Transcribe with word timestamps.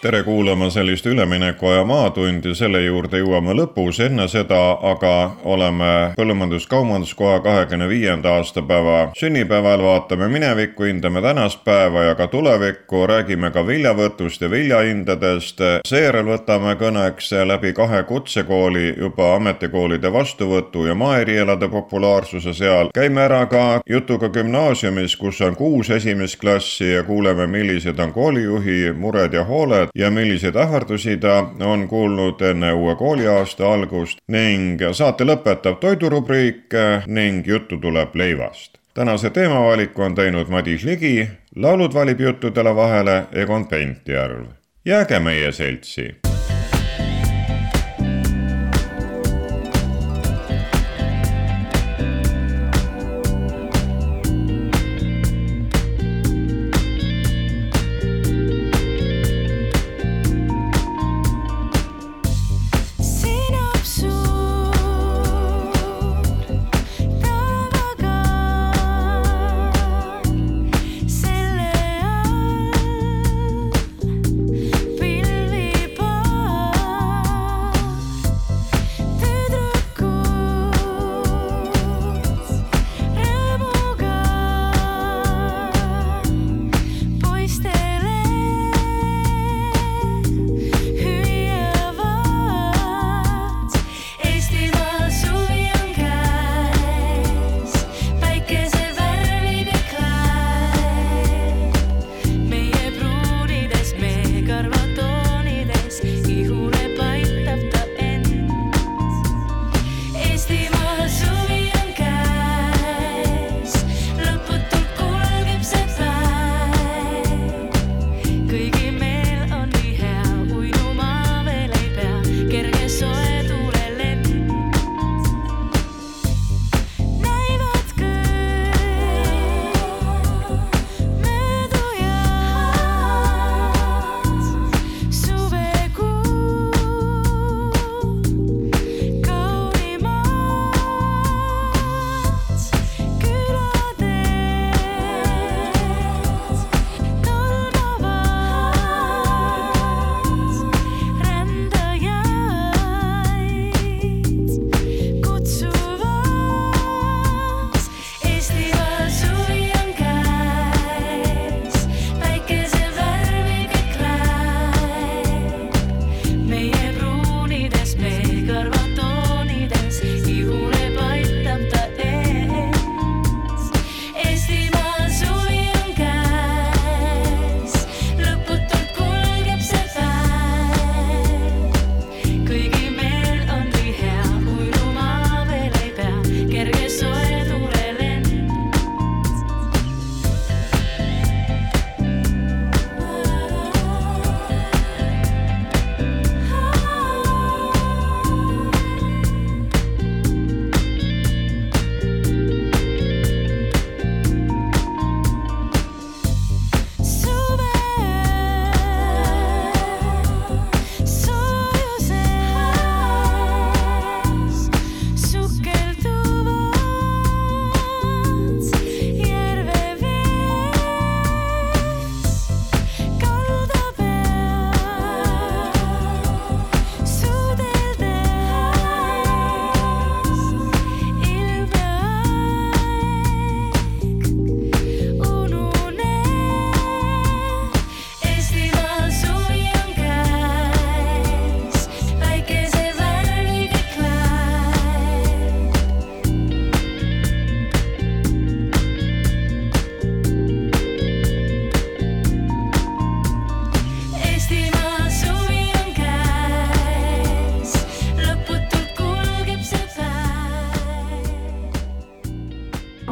tere 0.00 0.22
kuulama 0.22 0.70
sellist 0.70 1.06
üleminekuaja 1.06 1.84
Maatundi, 1.84 2.52
selle 2.54 2.82
juurde 2.84 3.20
jõuame 3.22 3.54
lõpus, 3.56 4.00
enne 4.04 4.26
seda 4.28 4.58
aga 4.90 5.12
oleme 5.48 5.88
Põllumajandus-Kaubanduskoja 6.18 7.40
kahekümne 7.40 7.88
viienda 7.88 8.34
aastapäeva 8.36 9.10
sünnipäeval, 9.16 9.82
vaatame 9.82 10.28
minevikku, 10.28 10.84
hindame 10.84 11.22
tänast 11.24 11.64
päeva 11.64 12.02
ja 12.10 12.14
ka 12.14 12.26
tulevikku, 12.28 13.06
räägime 13.06 13.50
ka 13.50 13.66
viljavõtust 13.66 14.42
ja 14.42 14.50
viljahindadest. 14.50 15.60
seejärel 15.88 16.28
võtame 16.28 16.76
kõneks 16.76 17.32
läbi 17.46 17.72
kahe 17.72 18.02
kutsekooli 18.02 18.94
juba 18.98 19.34
ametikoolide 19.36 20.12
vastuvõtu 20.12 20.86
ja 20.86 20.94
maaerialade 20.94 21.68
populaarsuse 21.68 22.54
seal. 22.54 22.92
käime 22.94 23.20
ära 23.20 23.46
ka 23.46 23.80
jutuga 23.90 24.28
gümnaasiumis, 24.28 25.16
kus 25.16 25.40
on 25.40 25.56
kuus 25.56 25.90
esimest 25.90 26.40
klassi 26.40 26.92
ja 26.92 27.02
kuuleme, 27.02 27.46
millised 27.46 27.98
on 27.98 28.12
koolijuhi 28.12 28.92
mured 28.92 29.32
ja 29.32 29.44
hooled 29.44 29.85
ja 29.94 30.10
milliseid 30.10 30.56
ähvardusi 30.56 31.16
ta 31.16 31.48
on 31.64 31.88
kuulnud 31.88 32.40
enne 32.40 32.72
uue 32.72 32.94
kooliaasta 32.96 33.72
algust 33.72 34.18
ning 34.28 34.80
saate 34.92 35.24
lõpetab 35.24 35.80
toidurubriik 35.80 36.74
ning 37.06 37.46
juttu 37.46 37.76
tuleb 37.76 38.14
leivast. 38.14 38.78
tänase 38.94 39.30
teemavaliku 39.30 40.02
on 40.02 40.14
teinud 40.14 40.48
Madis 40.48 40.84
Ligi, 40.84 41.28
laulud 41.56 41.94
valib 41.94 42.20
juttudele 42.20 42.76
vahele 42.76 43.24
Egon 43.32 43.66
Pentjärv. 43.66 44.46
jääge 44.84 45.20
meie 45.20 45.52
seltsi 45.52 46.35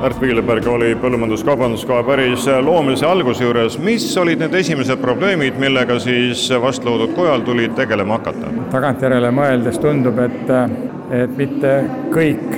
Märt 0.04 0.20
Viileberg 0.20 0.66
oli 0.68 0.90
Põllumajandus-Kaubanduskoja 1.00 2.02
päris 2.04 2.44
loomise 2.60 3.06
alguse 3.08 3.44
juures. 3.44 3.78
mis 3.78 4.04
olid 4.20 4.42
need 4.42 4.54
esimesed 4.54 5.00
probleemid, 5.00 5.56
millega 5.56 5.96
siis 5.98 6.42
vastloodud 6.60 7.14
kojal 7.16 7.40
tuli 7.40 7.70
tegelema 7.72 8.18
hakata? 8.18 8.50
tagantjärele 8.74 9.30
mõeldes 9.32 9.80
tundub, 9.80 10.20
et, 10.20 10.52
et 11.22 11.32
mitte 11.38 11.72
kõik 12.12 12.52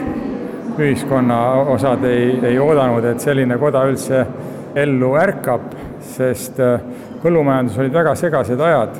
ühiskonna 0.74 1.38
osad 1.76 2.02
ei, 2.10 2.34
ei 2.50 2.58
oodanud, 2.58 3.06
et 3.12 3.22
selline 3.22 3.60
koda 3.62 3.84
üldse 3.92 4.26
ellu 4.74 5.14
ärkab, 5.14 5.70
sest 6.16 6.58
põllumajandus 7.22 7.78
olid 7.78 7.94
väga 7.94 8.18
segased 8.18 8.60
ajad. 8.72 8.98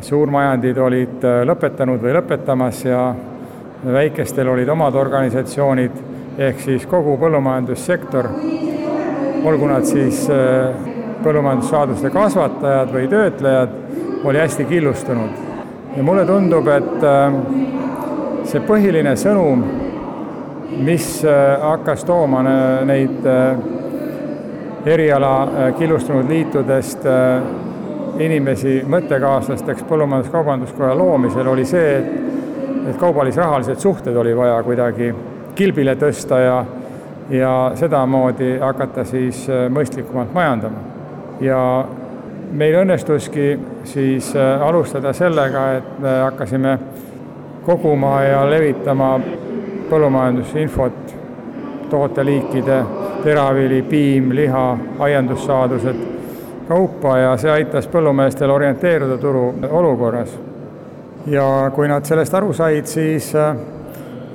suurmajandid 0.00 0.78
olid 0.78 1.30
lõpetanud 1.46 2.02
või 2.02 2.18
lõpetamas 2.18 2.84
ja 2.90 3.14
väikestel 3.86 4.48
olid 4.48 4.68
omad 4.68 4.94
organisatsioonid, 4.94 6.07
ehk 6.38 6.60
siis 6.62 6.86
kogu 6.86 7.16
põllumajandussektor, 7.18 8.28
olgu 9.44 9.68
nad 9.70 9.86
siis 9.88 10.22
põllumajandussaaduste 11.24 12.10
kasvatajad 12.14 12.92
või 12.94 13.08
töötlejad, 13.10 13.74
oli 14.24 14.38
hästi 14.38 14.64
killustunud. 14.68 15.30
ja 15.96 16.02
mulle 16.02 16.24
tundub, 16.26 16.68
et 16.68 18.46
see 18.46 18.60
põhiline 18.60 19.16
sõnum, 19.18 19.64
mis 20.84 21.24
hakkas 21.62 22.04
tooma 22.04 22.42
neid 22.86 23.26
eriala 24.86 25.32
killustunud 25.78 26.28
liitudest 26.28 27.06
inimesi 28.18 28.82
mõttekaaslasteks 28.86 29.84
Põllumajandus-Kaubanduskoja 29.90 30.94
loomisel, 30.98 31.46
oli 31.46 31.64
see, 31.66 31.98
et 31.98 32.28
et 32.88 32.96
kaubalis-rahalised 32.96 33.82
suhted 33.82 34.16
oli 34.16 34.36
vaja 34.36 34.62
kuidagi 34.64 35.10
kilbile 35.58 35.96
tõsta 35.98 36.38
ja 36.42 36.58
ja 37.28 37.72
sedamoodi 37.76 38.54
hakata 38.58 39.04
siis 39.04 39.42
mõistlikumalt 39.68 40.32
majandama. 40.32 40.78
ja 41.40 41.84
meil 42.52 42.78
õnnestuski 42.80 43.58
siis 43.84 44.32
alustada 44.36 45.12
sellega, 45.12 45.72
et 45.76 45.98
me 46.00 46.14
hakkasime 46.22 46.78
koguma 47.66 48.22
ja 48.22 48.50
levitama 48.50 49.20
põllumajandusinfot 49.90 51.14
tooteliikide, 51.90 52.82
teravili, 53.22 53.82
piim, 53.82 54.32
liha, 54.32 54.78
aiandussaadused, 54.98 55.96
kaupa 56.68 57.18
ja 57.18 57.36
see 57.36 57.50
aitas 57.50 57.88
põllumeestel 57.92 58.50
orienteeruda 58.50 59.16
turu 59.20 59.54
olukorras 59.70 60.32
ja 61.26 61.70
kui 61.74 61.88
nad 61.88 62.04
sellest 62.04 62.34
aru 62.34 62.52
said, 62.52 62.86
siis 62.86 63.34
äh, 63.36 63.56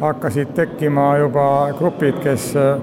hakkasid 0.02 0.54
tekkima 0.56 1.18
juba 1.18 1.74
grupid, 1.78 2.20
kes 2.24 2.56
äh, 2.56 2.78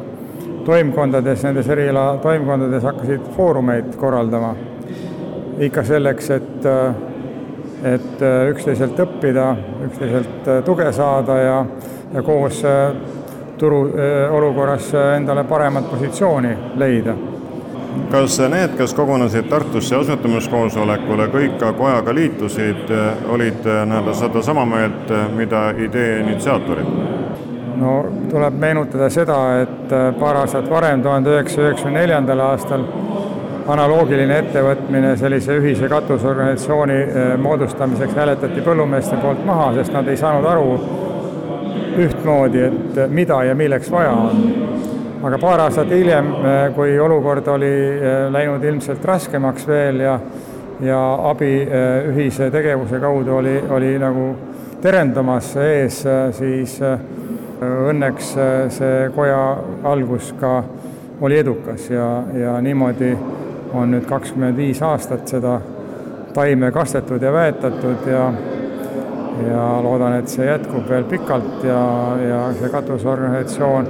toimkondades, 0.64 1.42
nendes 1.44 1.68
eriala 1.68 2.18
toimkondades 2.22 2.84
hakkasid 2.84 3.30
foorumeid 3.36 3.94
korraldama. 3.96 4.54
ikka 5.60 5.82
selleks, 5.84 6.30
et, 6.30 6.66
äh, 6.66 6.94
et 7.94 8.22
üksteiselt 8.50 8.98
õppida, 9.00 9.56
üksteiselt 9.86 10.48
tuge 10.64 10.92
saada 10.92 11.36
ja, 11.38 11.58
ja 12.14 12.22
koos 12.22 12.62
turu 13.58 13.80
olukorras 14.30 14.92
endale 15.16 15.44
paremat 15.44 15.90
positsiooni 15.90 16.56
leida 16.80 17.14
kas 18.10 18.38
need, 18.50 18.76
kes 18.78 18.94
kogunesid 18.94 19.48
Tartusse 19.50 19.96
asutamiskoosolekule, 19.96 21.28
kõik 21.32 21.56
ka 21.60 21.72
kojaga 21.78 22.14
liitusid, 22.14 22.90
olid 23.28 23.66
nii-öelda 23.66 24.14
sedasama 24.14 24.66
meelt, 24.66 25.14
mida 25.36 25.70
idee 25.78 26.20
initsiaatorid? 26.24 26.92
no 27.80 27.92
tuleb 28.28 28.58
meenutada 28.60 29.06
seda, 29.08 29.36
et 29.62 29.92
paar 30.20 30.42
aastat 30.42 30.66
varem, 30.70 31.00
tuhande 31.02 31.30
üheksasaja 31.32 31.70
üheksakümne 31.70 32.02
neljandal 32.02 32.42
aastal 32.50 32.84
analoogiline 33.70 34.38
ettevõtmine 34.42 35.14
sellise 35.20 35.56
ühise 35.60 35.88
katusorganisatsiooni 35.88 36.98
eh, 37.02 37.30
moodustamiseks 37.38 38.16
hääletati 38.16 38.64
põllumeeste 38.66 39.18
poolt 39.22 39.44
maha, 39.46 39.70
sest 39.78 39.94
nad 39.94 40.08
ei 40.08 40.18
saanud 40.20 40.48
aru 40.50 40.68
ühtmoodi, 42.00 42.66
et 42.68 43.00
mida 43.12 43.42
ja 43.44 43.54
milleks 43.58 43.90
vaja 43.92 44.12
on 44.14 44.44
aga 45.20 45.38
paar 45.38 45.60
aastat 45.66 45.90
hiljem, 45.92 46.28
eh, 46.32 46.70
kui 46.74 46.94
olukord 46.98 47.48
oli 47.52 47.72
eh, 47.92 48.28
läinud 48.32 48.62
ilmselt 48.64 49.04
raskemaks 49.04 49.66
veel 49.68 50.00
ja 50.00 50.14
ja 50.80 51.00
abi 51.28 51.50
eh, 51.60 52.06
ühise 52.08 52.48
tegevuse 52.50 53.00
kaudu 53.00 53.34
oli, 53.36 53.58
oli 53.68 53.98
nagu 54.00 54.30
terendamas 54.80 55.50
ees, 55.60 55.98
siis 56.32 56.78
õnneks 57.60 58.30
see 58.72 59.10
koja 59.12 59.40
algus 59.84 60.30
ka 60.40 60.54
oli 61.20 61.36
edukas 61.36 61.90
ja, 61.92 62.06
ja 62.32 62.54
niimoodi 62.64 63.10
on 63.76 63.92
nüüd 63.92 64.06
kakskümmend 64.08 64.56
viis 64.56 64.80
aastat 64.80 65.28
seda 65.28 65.58
taime 66.32 66.72
kastetud 66.72 67.20
ja 67.20 67.32
väetatud 67.32 68.08
ja 68.08 68.30
ja 69.40 69.66
loodan, 69.82 70.16
et 70.18 70.28
see 70.28 70.44
jätkub 70.48 70.88
veel 70.88 71.04
pikalt 71.08 71.64
ja, 71.64 71.80
ja 72.20 72.40
see 72.56 72.68
katusorganisatsioon 72.72 73.88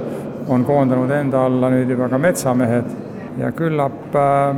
on 0.51 0.65
koondanud 0.65 1.11
enda 1.11 1.45
alla 1.45 1.69
nüüd 1.71 1.89
juba 1.89 2.09
ka 2.11 2.17
metsamehed 2.19 2.91
ja 3.39 3.51
küllap, 3.55 4.15
äh, 4.15 4.55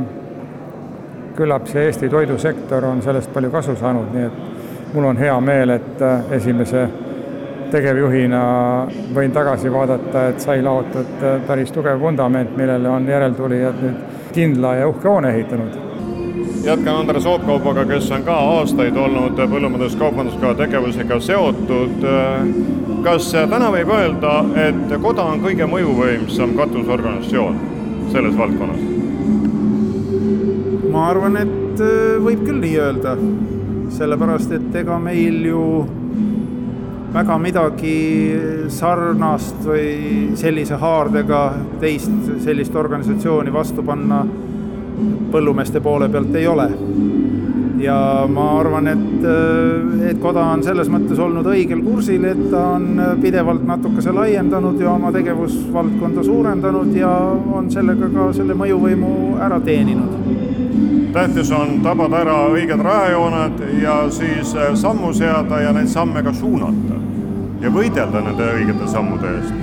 küllap 1.36 1.68
see 1.70 1.86
Eesti 1.86 2.08
toidusektor 2.10 2.84
on 2.84 3.02
sellest 3.02 3.32
palju 3.34 3.50
kasu 3.50 3.76
saanud, 3.78 4.10
nii 4.14 4.26
et 4.26 4.94
mul 4.94 5.06
on 5.10 5.18
hea 5.18 5.38
meel, 5.40 5.76
et 5.76 6.02
äh, 6.02 6.32
esimese 6.38 6.88
tegevjuhina 7.70 8.42
võin 9.14 9.32
tagasi 9.34 9.72
vaadata, 9.72 10.28
et 10.30 10.42
sai 10.42 10.62
laotud 10.62 11.22
äh, 11.22 11.40
päris 11.46 11.72
tugev 11.74 12.02
vundament, 12.02 12.56
millele 12.58 12.90
on 12.90 13.08
järeltulijad 13.08 13.82
nüüd 13.82 14.30
kindla 14.34 14.74
ja 14.80 14.90
uhke 14.90 15.08
hoone 15.08 15.34
ehitanud 15.34 15.82
jätkan 16.64 16.96
Andres 16.96 17.26
Oopkaubaga, 17.26 17.84
kes 17.84 18.06
on 18.12 18.22
ka 18.24 18.34
aastaid 18.56 18.96
olnud 18.96 19.36
põllumajandus-kaubanduskoja 19.36 20.54
tegevusega 20.62 21.18
seotud. 21.20 22.06
Kas 23.04 23.28
täna 23.34 23.68
võib 23.74 23.90
öelda, 23.92 24.38
et 24.56 24.92
koda 25.02 25.26
on 25.34 25.42
kõige 25.44 25.66
mõjuvõimsam 25.68 26.54
katusorganisatsioon 26.56 27.58
selles 28.12 28.36
valdkonnas? 28.38 28.90
ma 30.94 31.08
arvan, 31.10 31.36
et 31.40 31.82
äh, 31.82 32.16
võib 32.22 32.44
küll 32.46 32.60
nii 32.62 32.76
öelda, 32.78 33.16
sellepärast 33.96 34.52
et 34.54 34.76
ega 34.78 34.94
meil 35.02 35.40
ju 35.48 35.62
väga 37.14 37.36
midagi 37.38 37.96
sarnast 38.74 39.60
või 39.66 40.34
sellise 40.38 40.78
haardega 40.78 41.42
teist 41.82 42.30
sellist 42.46 42.74
organisatsiooni 42.78 43.52
vastu 43.54 43.82
panna 43.86 44.22
põllumeeste 45.34 45.82
poole 45.82 46.08
pealt 46.10 46.34
ei 46.38 46.46
ole. 46.46 46.68
Ja 47.84 47.96
ma 48.30 48.46
arvan, 48.60 48.88
et, 48.88 49.26
et 50.10 50.20
koda 50.22 50.44
on 50.54 50.62
selles 50.64 50.88
mõttes 50.92 51.20
olnud 51.20 51.46
õigel 51.52 51.82
kursil, 51.84 52.24
et 52.28 52.40
ta 52.50 52.62
on 52.78 53.00
pidevalt 53.22 53.64
natukese 53.68 54.14
laiendanud 54.14 54.80
ja 54.80 54.90
oma 54.94 55.12
tegevusvaldkonda 55.14 56.24
suurendanud 56.24 56.94
ja 56.96 57.12
on 57.54 57.70
sellega 57.72 58.10
ka 58.14 58.30
selle 58.36 58.56
mõjuvõimu 58.58 59.14
ära 59.44 59.60
teeninud. 59.64 60.20
Tähtis 61.14 61.52
on 61.54 61.78
tabada 61.84 62.24
ära 62.24 62.38
õiged 62.50 62.80
rajajooned 62.82 63.60
ja 63.82 64.00
siis 64.10 64.50
sammu 64.80 65.12
seada 65.14 65.60
ja 65.62 65.70
neid 65.76 65.92
samme 65.92 66.24
ka 66.26 66.32
suunata 66.34 66.98
ja 67.62 67.70
võidelda 67.72 68.24
nende 68.24 68.50
õigete 68.58 68.88
sammude 68.90 69.30
eest. 69.38 69.62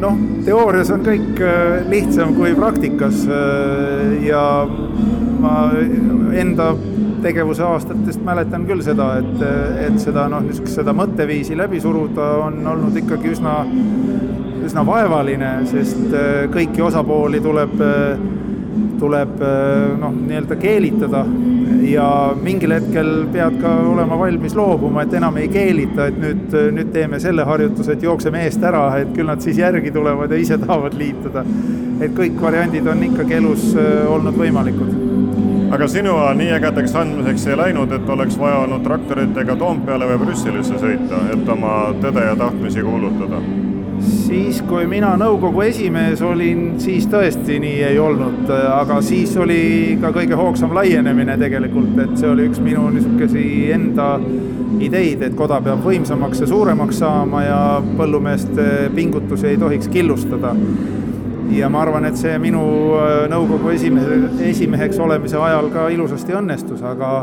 Noh, 0.00 0.16
teoorias 0.44 0.90
on 0.92 1.04
kõik 1.06 1.38
äh, 1.44 1.84
lihtsam 1.88 2.34
kui 2.36 2.54
praktikas 2.58 3.22
äh, 3.30 4.16
ja 4.26 4.42
ma 5.40 5.68
enda 6.34 6.72
tegevuse 7.24 7.64
aastatest 7.66 8.22
mäletan 8.26 8.66
küll 8.68 8.84
seda, 8.84 9.08
et, 9.22 9.42
et 9.86 9.98
seda 10.02 10.28
noh, 10.32 10.44
niisugust 10.44 10.80
seda 10.80 10.94
mõtteviisi 10.96 11.56
läbi 11.58 11.80
suruda 11.82 12.28
on 12.44 12.60
olnud 12.74 12.96
ikkagi 13.00 13.32
üsna, 13.34 13.56
üsna 14.64 14.84
vaevaline, 14.86 15.56
sest 15.70 16.06
äh, 16.12 16.44
kõiki 16.52 16.84
osapooli 16.84 17.42
tuleb, 17.44 17.76
tuleb 19.00 19.42
noh, 20.00 20.14
nii-öelda 20.14 20.56
keelitada 20.60 21.24
ja 21.88 22.34
mingil 22.42 22.72
hetkel 22.74 23.10
pead 23.32 23.58
ka 23.62 23.72
olema 23.90 24.18
valmis 24.18 24.54
loobuma, 24.56 25.04
et 25.04 25.14
enam 25.18 25.36
ei 25.40 25.48
keelita, 25.52 26.08
et 26.10 26.18
nüüd, 26.20 26.56
nüüd 26.76 26.92
teeme 26.94 27.20
selle 27.22 27.46
harjutuse, 27.48 27.96
et 27.96 28.04
jookseme 28.06 28.44
eest 28.46 28.64
ära, 28.64 28.86
et 29.02 29.12
küll 29.16 29.28
nad 29.28 29.42
siis 29.44 29.60
järgi 29.60 29.92
tulevad 29.94 30.32
ja 30.32 30.40
ise 30.40 30.58
tahavad 30.62 30.96
liituda. 30.98 31.44
et 32.00 32.10
kõik 32.14 32.40
variandid 32.42 32.86
on 32.90 33.02
ikkagi 33.06 33.36
elus 33.38 33.70
äh, 33.78 34.04
olnud 34.10 34.34
võimalikud 34.36 35.03
aga 35.74 35.88
sinu 35.90 36.14
ajal 36.20 36.36
nii 36.38 36.52
ägedaks 36.54 36.94
andmiseks 36.98 37.48
ei 37.50 37.58
läinud, 37.58 37.92
et 37.96 38.08
oleks 38.10 38.38
vaja 38.38 38.62
olnud 38.62 38.84
traktoritega 38.86 39.56
Toompeale 39.58 40.06
või 40.12 40.20
Brüsselisse 40.22 40.78
sõita, 40.78 41.18
et 41.34 41.48
oma 41.50 41.76
tõde 42.02 42.26
ja 42.28 42.36
tahtmisi 42.38 42.84
kuulutada 42.86 43.42
siis, 44.04 44.58
kui 44.68 44.86
mina 44.90 45.14
nõukogu 45.18 45.62
esimees 45.64 46.22
olin, 46.24 46.74
siis 46.82 47.06
tõesti 47.10 47.56
nii 47.62 47.82
ei 47.88 47.98
olnud, 47.98 48.50
aga 48.50 48.98
siis 49.04 49.32
oli 49.40 49.96
ka 50.02 50.10
kõige 50.14 50.36
hoogsam 50.38 50.74
laienemine 50.76 51.36
tegelikult, 51.40 51.94
et 52.02 52.16
see 52.20 52.28
oli 52.30 52.48
üks 52.50 52.60
minu 52.64 52.88
niisugusi 52.94 53.44
enda 53.74 54.08
ideid, 54.84 55.22
et 55.22 55.36
koda 55.38 55.60
peab 55.64 55.84
võimsamaks 55.86 56.42
ja 56.42 56.50
suuremaks 56.50 57.00
saama 57.02 57.44
ja 57.46 57.60
põllumeeste 57.98 58.90
pingutusi 58.94 59.54
ei 59.54 59.60
tohiks 59.60 59.88
killustada. 59.94 60.54
Ja 61.52 61.68
ma 61.68 61.82
arvan, 61.84 62.06
et 62.08 62.16
see 62.20 62.36
minu 62.42 62.62
äh, 62.98 63.24
nõukogu 63.32 63.74
esimehe, 63.74 64.20
esimeheks 64.50 65.00
olemise 65.02 65.38
ajal 65.40 65.68
ka 65.74 65.88
ilusasti 65.92 66.36
õnnestus, 66.38 66.84
aga 66.84 67.16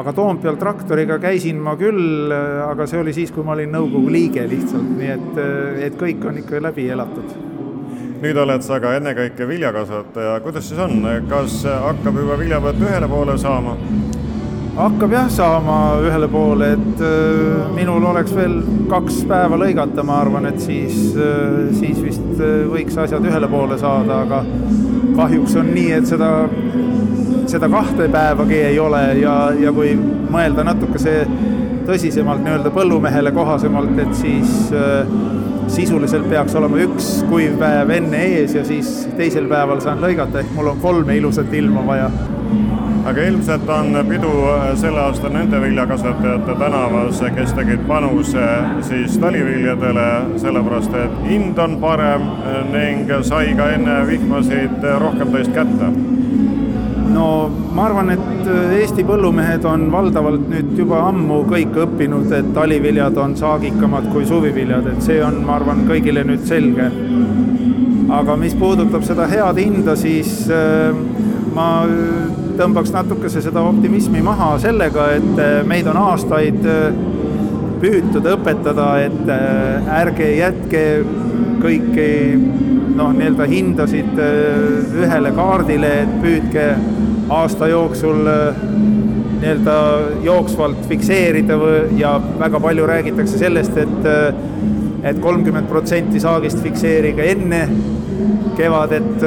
aga 0.00 0.14
Toompeal 0.16 0.56
traktoriga 0.56 1.18
käisin 1.20 1.58
ma 1.60 1.74
küll, 1.76 2.32
aga 2.32 2.86
see 2.88 3.02
oli 3.02 3.12
siis, 3.12 3.32
kui 3.34 3.44
ma 3.44 3.52
olin 3.52 3.68
nõukogu 3.74 4.08
liige 4.08 4.46
lihtsalt, 4.48 4.94
nii 4.96 5.10
et, 5.12 5.40
et 5.90 5.98
kõik 6.00 6.24
on 6.24 6.40
ikka 6.40 6.62
läbi 6.64 6.86
elatud. 6.88 7.34
nüüd 8.20 8.36
oled 8.36 8.64
sa 8.64 8.80
ka 8.80 8.94
ennekõike 8.96 9.48
viljakasvataja, 9.48 10.38
kuidas 10.44 10.68
siis 10.68 10.80
on, 10.80 11.04
kas 11.28 11.60
hakkab 11.68 12.16
juba 12.22 12.38
viljavõtt 12.40 12.80
ühele 12.86 13.08
poole 13.12 13.36
saama? 13.40 13.76
Hakkab 14.76 15.12
jah 15.12 15.28
saama 15.32 15.76
ühele 16.04 16.28
poole, 16.30 16.72
et 16.76 17.02
äh, 17.04 17.70
minul 17.74 18.04
oleks 18.12 18.32
veel 18.36 18.60
kaks 18.90 19.22
päeva 19.28 19.58
lõigata, 19.60 20.04
ma 20.06 20.20
arvan, 20.22 20.46
et 20.50 20.60
siis, 20.62 21.12
äh, 21.16 21.70
siis 21.76 21.98
vist 22.04 22.38
äh, 22.38 22.62
võiks 22.70 22.98
asjad 23.00 23.26
ühele 23.26 23.48
poole 23.50 23.78
saada, 23.80 24.22
aga 24.26 24.42
kahjuks 25.16 25.56
on 25.60 25.72
nii, 25.74 25.90
et 25.98 26.08
seda, 26.10 26.30
seda 27.50 27.70
kahte 27.72 28.06
päevagi 28.12 28.60
ei 28.70 28.78
ole 28.80 29.02
ja, 29.20 29.36
ja 29.58 29.74
kui 29.74 29.96
mõelda 30.30 30.64
natuke 30.66 31.02
see 31.02 31.24
tõsisemalt 31.88 32.44
nii-öelda 32.44 32.70
põllumehele 32.74 33.32
kohasemalt, 33.34 33.96
et 33.98 34.12
siis 34.14 34.70
sisuliselt 35.70 36.26
peaks 36.30 36.54
olema 36.58 36.78
üks 36.84 37.08
kuiv 37.30 37.56
päev 37.58 37.90
enne 37.94 38.20
ees 38.36 38.54
ja 38.54 38.62
siis 38.66 39.08
teisel 39.18 39.48
päeval 39.50 39.82
saan 39.82 40.02
lõigata, 40.02 40.44
ehk 40.44 40.54
mul 40.54 40.70
on 40.74 40.82
kolme 40.82 41.16
ilusat 41.18 41.50
ilma 41.58 41.82
vaja 41.86 42.10
aga 43.10 43.22
ilmselt 43.26 43.68
on 43.74 43.96
pidu 44.08 44.30
äh, 44.52 44.68
sel 44.78 44.94
aastal 45.02 45.32
nende 45.34 45.58
viljakasvatajate 45.60 46.54
tänavas, 46.60 47.22
kes 47.34 47.52
tegid 47.56 47.82
panuse 47.88 48.44
siis 48.86 49.16
taliviljadele, 49.18 50.04
sellepärast 50.38 50.94
et 50.94 51.16
hind 51.26 51.58
on 51.58 51.74
parem 51.82 52.22
äh, 52.22 52.60
ning 52.70 53.10
sai 53.26 53.56
ka 53.58 53.66
enne 53.74 53.96
vihmasid 54.06 54.86
rohkem 55.02 55.32
tõist 55.34 55.50
kätte 55.56 55.88
no 57.10 57.26
ma 57.74 57.88
arvan, 57.88 58.12
et 58.14 58.46
äh, 58.46 58.76
Eesti 58.78 59.02
põllumehed 59.08 59.66
on 59.66 59.88
valdavalt 59.90 60.46
nüüd 60.52 60.76
juba 60.78 61.02
ammu 61.08 61.40
kõik 61.50 61.80
õppinud, 61.86 62.30
et 62.36 62.52
taliviljad 62.54 63.18
on 63.18 63.34
saagikamad 63.40 64.06
kui 64.12 64.28
suviviljad, 64.28 64.86
et 64.92 65.02
see 65.02 65.18
on, 65.24 65.40
ma 65.48 65.56
arvan, 65.58 65.82
kõigile 65.90 66.22
nüüd 66.28 66.46
selge. 66.46 66.86
aga 68.10 68.36
mis 68.36 68.54
puudutab 68.58 69.02
seda 69.06 69.26
head 69.30 69.58
hinda, 69.58 69.96
siis 69.98 70.46
ma 71.54 71.66
tõmbaks 72.60 72.92
natukese 72.92 73.40
seda 73.44 73.62
optimismi 73.64 74.20
maha 74.24 74.52
sellega, 74.60 75.10
et 75.16 75.40
äh, 75.40 75.60
meid 75.68 75.88
on 75.88 75.96
aastaid 76.00 76.66
äh, 76.68 76.98
püütud 77.80 78.26
õpetada, 78.34 78.90
et 79.06 79.32
äh, 79.32 79.90
ärge 80.00 80.28
jätke 80.36 80.84
kõiki 81.60 82.10
noh, 82.96 83.14
nii-öelda 83.16 83.46
hindasid 83.48 84.18
ühele 84.20 85.32
kaardile, 85.36 85.92
et 86.02 86.14
püüdke 86.20 86.66
aasta 87.32 87.68
jooksul 87.70 88.24
nii-öelda 88.26 89.76
jooksvalt 90.24 90.82
fikseerida 90.88 91.56
või, 91.60 91.78
ja 92.00 92.14
väga 92.40 92.60
palju 92.60 92.88
räägitakse 92.90 93.40
sellest, 93.40 93.76
et 93.80 94.10
et 95.00 95.16
kolmkümmend 95.24 95.64
protsenti 95.70 96.20
saagist 96.20 96.60
fikseerige 96.60 97.24
enne 97.32 97.62
kevadet 98.58 99.22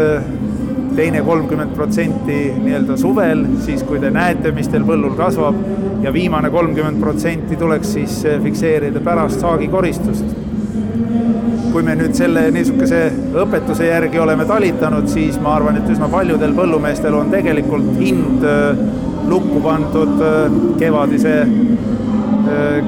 teine 0.95 1.21
kolmkümmend 1.21 1.73
protsenti 1.75 2.37
nii-öelda 2.63 2.97
suvel, 2.97 3.45
siis 3.65 3.83
kui 3.87 3.99
te 4.01 4.11
näete, 4.13 4.51
mis 4.55 4.69
teil 4.71 4.85
põllul 4.87 5.15
kasvab 5.17 5.57
ja 6.03 6.13
viimane 6.13 6.49
kolmkümmend 6.53 7.01
protsenti 7.01 7.57
tuleks 7.59 7.93
siis 7.97 8.19
eh, 8.25 8.39
fikseerida 8.43 9.01
pärast 9.03 9.43
saagikoristust. 9.43 10.41
kui 11.73 11.81
me 11.81 11.95
nüüd 11.97 12.13
selle 12.13 12.43
niisuguse 12.53 12.99
õpetuse 13.41 13.87
järgi 13.87 14.19
oleme 14.21 14.45
talitanud, 14.45 15.07
siis 15.09 15.39
ma 15.41 15.55
arvan, 15.55 15.79
et 15.79 15.87
üsna 15.89 16.05
paljudel 16.11 16.53
põllumeestel 16.53 17.15
on 17.17 17.33
tegelikult 17.33 17.87
hind 17.97 18.45
eh, 18.45 18.83
lukku 19.29 19.61
pandud 19.63 20.21
eh, 20.21 20.61
kevadise 20.79 21.39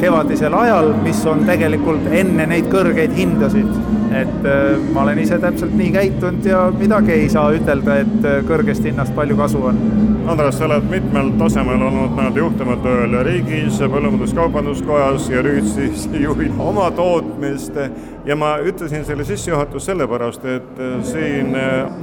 kevadisel 0.02 0.54
ajal, 0.54 0.90
mis 1.02 1.22
on 1.32 1.46
tegelikult 1.48 2.10
enne 2.14 2.44
neid 2.52 2.68
kõrgeid 2.70 3.14
hindasid 3.16 3.70
et 4.16 4.46
äh, 4.48 4.78
ma 4.94 5.04
olen 5.04 5.20
ise 5.20 5.40
täpselt 5.42 5.74
nii 5.76 5.92
käitunud 5.96 6.46
ja 6.48 6.66
midagi 6.78 7.16
ei 7.16 7.30
saa 7.32 7.50
ütelda, 7.56 8.00
et 8.06 8.28
äh, 8.28 8.40
kõrgest 8.48 8.88
hinnast 8.88 9.16
palju 9.18 9.38
kasu 9.40 9.64
on. 9.72 9.82
Andres, 10.25 10.55
sa 10.58 10.65
oled 10.65 10.86
mitmel 10.89 11.27
tasemel 11.38 11.84
olnud 11.86 12.15
nii-öelda 12.17 12.39
juhtival 12.41 12.79
tööl 12.82 13.12
riigis, 13.27 13.77
Põllumajandus-Kaubanduskojas 13.77 15.27
ja 15.29 15.44
nüüd 15.46 15.67
siis 15.70 16.08
juhid 16.24 16.55
oma 16.65 16.88
tootmist 16.98 17.77
ja 18.25 18.38
ma 18.39 18.55
ütlesin 18.65 19.05
selle 19.05 19.25
sissejuhatuse 19.27 19.91
sellepärast, 19.91 20.48
et 20.50 20.82
äh, 20.82 20.96
siin 21.05 21.53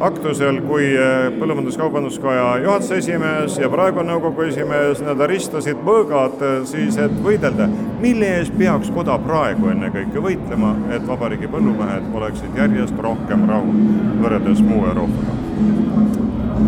aktusel, 0.06 0.60
kui 0.68 0.92
Põllumajandus-Kaubanduskoja 1.40 2.46
juhatuse 2.62 3.00
esimees 3.02 3.58
ja 3.58 3.70
praegu 3.72 4.06
nõukogu 4.06 4.46
esimees, 4.52 5.02
nad 5.02 5.26
ristasid 5.26 5.82
mõõgad 5.82 6.46
siis, 6.70 7.00
et 7.02 7.16
võidelda, 7.26 7.66
mille 8.04 8.36
eest 8.36 8.54
peaks 8.58 8.92
koda 8.94 9.18
praegu 9.26 9.74
ennekõike 9.74 10.22
võitlema, 10.22 10.76
et 10.94 11.10
vabariigi 11.10 11.50
põllumehed 11.50 12.06
oleksid 12.14 12.54
järjest 12.62 13.02
rohkem 13.02 13.48
rahul 13.50 13.82
võrreldes 14.22 14.62
muu 14.62 14.86
Euroopaga? 14.92 15.91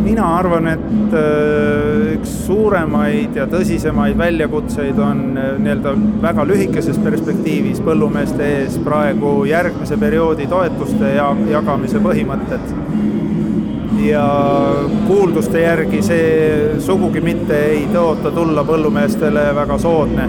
Mina 0.05 0.25
arvan, 0.39 0.69
et 0.69 1.15
äh, 1.17 2.15
üks 2.15 2.33
suuremaid 2.45 3.37
ja 3.39 3.47
tõsisemaid 3.51 4.19
väljakutseid 4.21 4.99
on 5.01 5.23
äh, 5.41 5.55
nii-öelda 5.63 5.95
väga 6.23 6.45
lühikeses 6.49 6.99
perspektiivis 7.05 7.81
põllumeeste 7.85 8.45
ees 8.59 8.77
praegu 8.85 9.37
järgmise 9.49 9.99
perioodi 10.01 10.49
toetuste 10.51 11.15
ja 11.17 11.31
jagamise 11.51 12.03
põhimõtted. 12.05 12.75
ja 14.05 14.25
kuulduste 15.07 15.63
järgi 15.63 16.03
see 16.05 16.27
sugugi 16.85 17.23
mitte 17.25 17.57
ei 17.71 17.87
tõota 17.93 18.33
tulla 18.35 18.65
põllumeestele 18.69 19.47
väga 19.57 19.79
soodne 19.81 20.29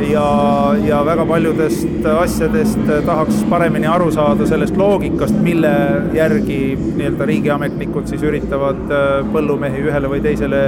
ja, 0.00 0.74
ja 0.84 1.00
väga 1.06 1.26
paljudest 1.26 2.06
asjadest 2.20 2.80
tahaks 3.06 3.42
paremini 3.50 3.88
aru 3.90 4.10
saada 4.12 4.46
sellest 4.48 4.76
loogikast, 4.76 5.36
mille 5.42 5.72
järgi 6.16 6.60
nii-öelda 6.76 7.28
riigiametnikud 7.28 8.08
siis 8.10 8.24
üritavad 8.26 8.82
äh, 8.92 9.20
põllumehi 9.32 9.84
ühele 9.86 10.10
või 10.12 10.22
teisele 10.24 10.66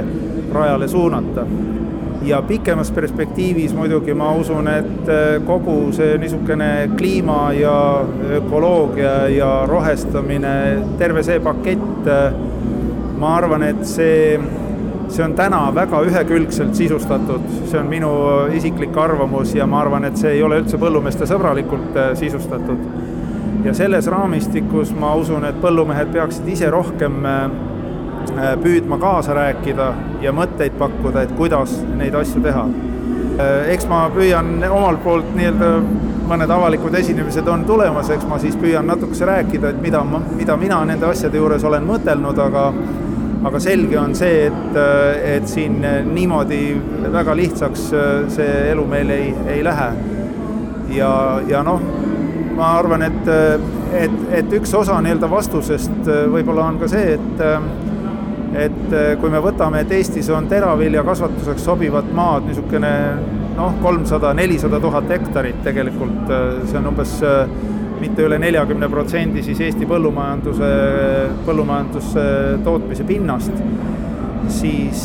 rajale 0.53 0.87
suunata. 0.87 1.45
ja 2.23 2.41
pikemas 2.43 2.89
perspektiivis 2.91 3.71
muidugi 3.73 4.13
ma 4.13 4.31
usun, 4.35 4.67
et 4.67 5.09
äh, 5.09 5.37
kogu 5.47 5.91
see 5.95 6.17
niisugune 6.19 6.89
kliima 6.97 7.53
ja 7.55 8.03
ökoloogia 8.41 9.27
ja 9.31 9.51
rohestamine, 9.67 10.83
terve 10.97 11.23
see 11.23 11.39
pakett, 11.39 12.07
äh, 12.07 12.33
ma 13.19 13.35
arvan, 13.37 13.63
et 13.63 13.85
see 13.87 14.39
see 15.11 15.23
on 15.25 15.33
täna 15.33 15.61
väga 15.75 16.01
ühekülgselt 16.05 16.75
sisustatud, 16.75 17.45
see 17.69 17.79
on 17.79 17.87
minu 17.89 18.11
isiklik 18.55 18.97
arvamus 18.97 19.53
ja 19.55 19.67
ma 19.67 19.81
arvan, 19.83 20.05
et 20.05 20.17
see 20.17 20.35
ei 20.37 20.43
ole 20.43 20.61
üldse 20.61 20.79
põllumeeste 20.81 21.27
sõbralikult 21.29 21.97
äh, 21.97 22.11
sisustatud. 22.19 22.85
ja 23.65 23.73
selles 23.75 24.07
raamistikus 24.07 24.93
ma 24.95 25.13
usun, 25.19 25.43
et 25.45 25.57
põllumehed 25.61 26.13
peaksid 26.13 26.47
ise 26.47 26.69
rohkem 26.71 27.25
äh, 27.25 27.41
äh, 28.37 28.53
püüdma 28.63 28.99
kaasa 28.99 29.33
rääkida 29.35 29.93
ja 30.21 30.31
mõtteid 30.31 30.77
pakkuda, 30.79 31.25
et 31.25 31.33
kuidas 31.37 31.79
neid 31.97 32.15
asju 32.15 32.43
teha. 32.43 32.67
eks 33.71 33.85
ma 33.87 34.09
püüan 34.11 34.57
omalt 34.67 35.03
poolt 35.03 35.35
nii-öelda 35.35 35.67
mõned 36.29 36.51
avalikud 36.51 36.93
esinemised 36.99 37.47
on 37.47 37.63
tulemas, 37.65 38.09
eks 38.13 38.25
ma 38.27 38.37
siis 38.39 38.57
püüan 38.59 38.85
natukese 38.87 39.25
rääkida, 39.25 39.69
et 39.69 39.81
mida 39.81 40.03
ma, 40.03 40.19
mida 40.35 40.57
mina 40.57 40.83
nende 40.85 41.07
asjade 41.07 41.39
juures 41.39 41.63
olen 41.63 41.87
mõtelnud, 41.87 42.41
aga 42.43 42.65
aga 43.45 43.59
selge 43.63 43.99
on 43.99 44.15
see, 44.17 44.47
et, 44.49 44.79
et 45.23 45.47
siin 45.47 45.79
niimoodi 46.11 46.61
väga 47.13 47.35
lihtsaks 47.39 47.85
see 48.35 48.55
elu 48.73 48.85
meil 48.89 49.11
ei, 49.15 49.29
ei 49.55 49.63
lähe. 49.63 49.89
ja, 50.95 51.11
ja 51.47 51.63
noh, 51.63 51.83
ma 52.57 52.73
arvan, 52.79 53.05
et, 53.07 53.29
et, 53.95 54.17
et 54.41 54.57
üks 54.59 54.73
osa 54.75 54.97
nii-öelda 55.05 55.29
vastusest 55.31 56.09
võib-olla 56.33 56.67
on 56.71 56.81
ka 56.81 56.91
see, 56.91 57.15
et 57.15 57.45
et 58.59 58.93
kui 59.21 59.29
me 59.29 59.39
võtame, 59.45 59.83
et 59.83 59.91
Eestis 59.93 60.27
on 60.33 60.47
teraviljakasvatuseks 60.49 61.67
sobivat 61.69 62.07
maad 62.17 62.47
niisugune 62.49 62.93
noh, 63.59 63.75
kolmsada, 63.83 64.33
nelisada 64.33 64.79
tuhat 64.81 65.09
hektarit 65.13 65.61
tegelikult, 65.63 66.31
see 66.65 66.79
on 66.79 66.89
umbes 66.89 67.13
mitte 67.99 68.23
üle 68.25 68.39
neljakümne 68.41 68.89
protsendi 68.91 69.43
siis 69.45 69.59
Eesti 69.63 69.87
põllumajanduse, 69.89 70.69
põllumajandustootmise 71.47 73.05
pinnast, 73.07 73.55
siis, 74.59 75.03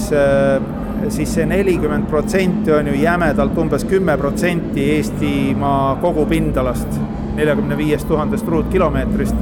siis 1.16 1.34
see 1.36 1.46
nelikümmend 1.48 2.08
protsenti 2.10 2.72
on 2.74 2.90
ju 2.92 2.94
jämedalt 3.00 3.58
umbes 3.58 3.86
kümme 3.90 4.16
protsenti 4.20 4.90
Eestimaa 4.96 5.96
kogupindalast, 6.02 7.00
neljakümne 7.36 7.78
viiest 7.78 8.08
tuhandest 8.08 8.48
ruutkilomeetrist. 8.48 9.36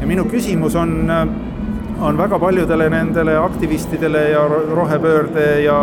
ja 0.00 0.06
minu 0.06 0.24
küsimus 0.30 0.76
on, 0.78 1.10
on 2.00 2.18
väga 2.18 2.38
paljudele 2.38 2.88
nendele 2.90 3.36
aktivistidele 3.36 4.28
ja 4.30 4.44
rohepöörde 4.74 5.60
ja 5.60 5.78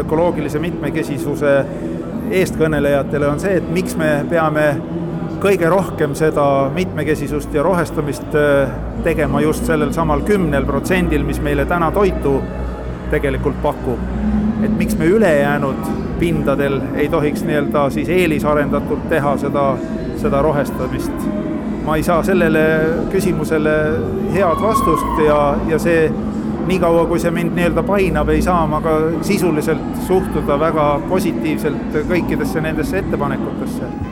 ökoloogilise 0.00 0.58
mitmekesisuse 0.58 1.56
eestkõnelejatele 2.32 3.28
on 3.28 3.40
see, 3.42 3.56
et 3.58 3.70
miks 3.74 3.96
me 3.98 4.22
peame 4.30 4.66
kõige 5.42 5.68
rohkem 5.68 6.14
seda 6.14 6.44
mitmekesisust 6.74 7.54
ja 7.54 7.62
rohestamist 7.66 8.34
äh, 8.38 8.70
tegema 9.02 9.40
just 9.42 9.66
sellel 9.66 9.90
samal 9.92 10.22
kümnel 10.26 10.66
protsendil, 10.68 11.24
mis 11.26 11.40
meile 11.42 11.64
täna 11.66 11.90
toitu 11.90 12.36
tegelikult 13.10 13.58
pakub. 13.62 13.98
et 14.62 14.76
miks 14.78 14.94
me 14.98 15.06
ülejäänud 15.10 15.88
pindadel 16.20 16.78
ei 16.94 17.08
tohiks 17.08 17.42
nii-öelda 17.42 17.88
siis 17.90 18.08
eelisarendatult 18.08 19.08
teha 19.08 19.36
seda, 19.36 19.64
seda 20.22 20.42
rohestamist. 20.42 21.26
ma 21.84 21.96
ei 21.96 22.02
saa 22.02 22.22
sellele 22.22 22.62
küsimusele 23.10 23.74
head 24.34 24.62
vastust 24.62 25.26
ja, 25.26 25.56
ja 25.68 25.78
see 25.78 26.06
niikaua, 26.66 27.06
kui 27.10 27.18
see 27.18 27.34
mind 27.34 27.58
nii-öelda 27.58 27.82
painab, 27.82 28.30
ei 28.30 28.42
saa 28.42 28.62
ma 28.66 28.80
ka 28.80 28.96
sisuliselt 29.26 30.06
suhtuda 30.06 30.60
väga 30.60 30.88
positiivselt 31.08 32.02
kõikidesse 32.06 32.62
nendesse 32.62 33.02
ettepanekutesse 33.02 34.11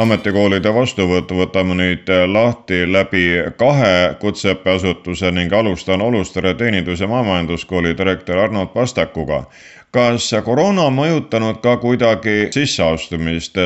ametikoolide 0.00 0.72
vastuvõttu 0.74 1.36
võtame 1.42 1.76
nüüd 1.76 2.08
lahti 2.32 2.84
läbi 2.92 3.24
kahe 3.60 4.14
kutseõppeasutuse 4.22 5.32
ning 5.36 5.52
alustan 5.52 6.00
Olustere 6.02 6.54
teenindus- 6.54 7.00
ja 7.00 7.08
maamajanduskooli 7.08 7.96
direktori 7.98 8.40
Arnold 8.40 8.72
Pastakuga 8.74 9.44
kas 9.94 10.28
koroona 10.44 10.84
on 10.86 10.94
mõjutanud 10.94 11.58
ka 11.62 11.74
kuidagi 11.82 12.50
sisseastumist 12.54 13.56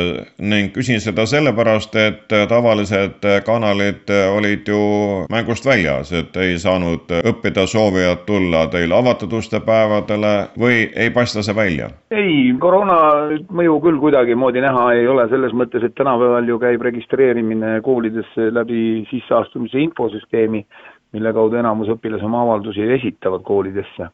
ning 0.40 0.72
küsin 0.72 1.00
seda 1.04 1.26
sellepärast, 1.28 1.96
et 2.00 2.32
tavalised 2.48 3.26
kanalid 3.44 4.08
olid 4.32 4.68
ju 4.68 4.80
mängust 5.32 5.66
väljas, 5.68 6.12
et 6.16 6.37
ei 6.40 6.56
saanud 6.60 7.12
õppida 7.20 7.66
soovijad 7.68 8.24
tulla 8.28 8.64
teil 8.72 8.92
avatud 8.96 9.37
uste 9.37 9.60
päevadele 9.64 10.32
või 10.60 10.87
ei 10.94 11.12
paista 11.12 11.44
see 11.44 11.56
välja? 11.56 11.90
ei, 12.14 12.54
koroona 12.60 12.96
mõju 13.52 13.76
küll 13.84 14.00
kuidagimoodi 14.00 14.64
näha 14.64 14.87
ei 14.96 15.06
ole, 15.08 15.28
selles 15.28 15.52
mõttes, 15.52 15.84
et 15.84 15.96
tänapäeval 15.98 16.48
ju 16.48 16.58
käib 16.62 16.82
registreerimine 16.88 17.80
koolidesse 17.84 18.48
läbi 18.54 19.04
sisseastumise 19.10 19.82
infosüsteemi, 19.82 20.64
mille 21.12 21.32
kaudu 21.37 21.60
enamus 21.60 21.92
õpilasi 21.94 22.24
oma 22.24 22.42
avaldusi 22.46 22.88
esitavad 22.96 23.44
koolidesse 23.44 24.08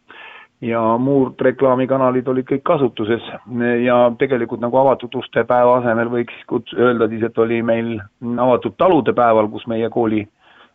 ja 0.61 0.81
muud 1.01 1.41
reklaamikanalid 1.41 2.29
olid 2.29 2.47
kõik 2.49 2.63
kasutuses 2.69 3.25
ja 3.85 3.99
tegelikult 4.19 4.61
nagu 4.61 4.77
avatud 4.77 5.15
uste 5.23 5.45
päeva 5.49 5.79
asemel 5.79 6.11
võiks 6.13 6.37
kuts-, 6.51 6.77
öelda 6.77 7.09
siis, 7.09 7.25
et 7.25 7.39
oli 7.39 7.63
meil 7.63 7.97
avatud 8.21 8.77
talude 8.77 9.15
päeval, 9.17 9.49
kus 9.49 9.67
meie 9.67 9.89
kooli 9.91 10.27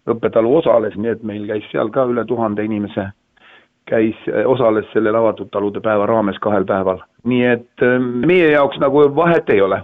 õppetalu 0.10 0.56
osales, 0.58 0.98
nii 0.98 1.14
et 1.14 1.24
meil 1.24 1.46
käis 1.50 1.70
seal 1.72 1.90
ka 1.94 2.06
üle 2.10 2.26
tuhande 2.26 2.66
inimese, 2.66 3.08
käis, 3.90 4.18
osales 4.46 4.90
sellel 4.94 5.18
avatud 5.18 5.50
talude 5.54 5.82
päeva 5.82 6.06
raames 6.10 6.40
kahel 6.42 6.66
päeval. 6.66 7.04
nii 7.24 7.46
et 7.46 7.86
äh, 7.86 8.00
meie 8.02 8.52
jaoks 8.52 8.82
nagu 8.82 9.06
vahet 9.16 9.50
ei 9.50 9.62
ole 9.62 9.84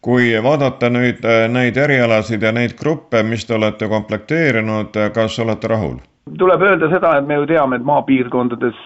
kui 0.00 0.32
vaadata 0.42 0.88
nüüd 0.88 1.24
äh, 1.28 1.44
neid 1.52 1.76
erialasid 1.76 2.42
ja 2.42 2.52
neid 2.52 2.72
gruppe, 2.78 3.22
mis 3.22 3.44
te 3.46 3.54
olete 3.54 3.88
komplekteerinud, 3.88 4.96
kas 5.14 5.38
olete 5.38 5.68
rahul? 5.68 5.98
Tuleb 6.38 6.62
öelda 6.62 6.88
seda, 6.92 7.16
et 7.18 7.26
me 7.26 7.38
ju 7.40 7.46
teame, 7.50 7.78
et 7.78 7.86
maapiirkondades, 7.86 8.80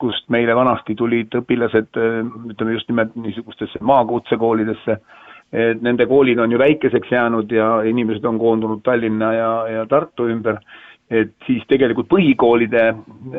kust 0.00 0.28
meile 0.32 0.56
vanasti 0.56 0.96
tulid 0.98 1.34
õpilased, 1.40 1.90
ütleme 2.52 2.76
just 2.76 2.90
nimelt 2.90 3.16
niisugustesse 3.18 3.82
maakutsekoolidesse, 3.84 4.98
et 5.52 5.82
nende 5.82 6.06
koolid 6.06 6.40
on 6.42 6.52
ju 6.52 6.60
väikeseks 6.60 7.10
jäänud 7.12 7.52
ja 7.52 7.70
inimesed 7.88 8.24
on 8.28 8.38
koondunud 8.38 8.84
Tallinna 8.84 9.32
ja, 9.32 9.52
ja 9.78 9.86
Tartu 9.88 10.28
ümber 10.28 10.60
et 11.10 11.32
siis 11.46 11.62
tegelikult 11.68 12.08
põhikoolide 12.12 12.82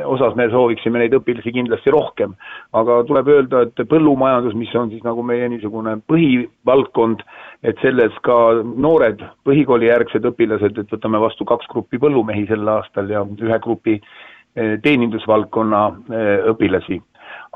osas 0.09 0.35
me 0.37 0.47
sooviksime 0.49 1.03
neid 1.03 1.13
õpilasi 1.13 1.53
kindlasti 1.53 1.93
rohkem. 1.93 2.33
aga 2.73 3.03
tuleb 3.05 3.29
öelda, 3.29 3.61
et 3.67 3.83
põllumajandus, 3.89 4.55
mis 4.57 4.73
on 4.75 4.89
siis 4.89 5.03
nagu 5.05 5.23
meie 5.23 5.49
niisugune 5.49 5.99
põhivaldkond, 6.09 7.21
et 7.63 7.81
selles 7.83 8.15
ka 8.23 8.37
noored 8.63 9.21
põhikoolijärgsed 9.47 10.25
õpilased, 10.31 10.79
et 10.79 10.95
võtame 10.95 11.19
vastu 11.19 11.47
kaks 11.47 11.67
gruppi 11.71 11.99
põllumehi 11.99 12.45
sel 12.47 12.67
aastal 12.71 13.11
ja 13.11 13.25
ühe 13.27 13.59
grupi 13.63 13.99
eh, 13.99 14.77
teenindusvaldkonna 14.83 15.83
eh, 15.89 16.35
õpilasi. 16.53 17.01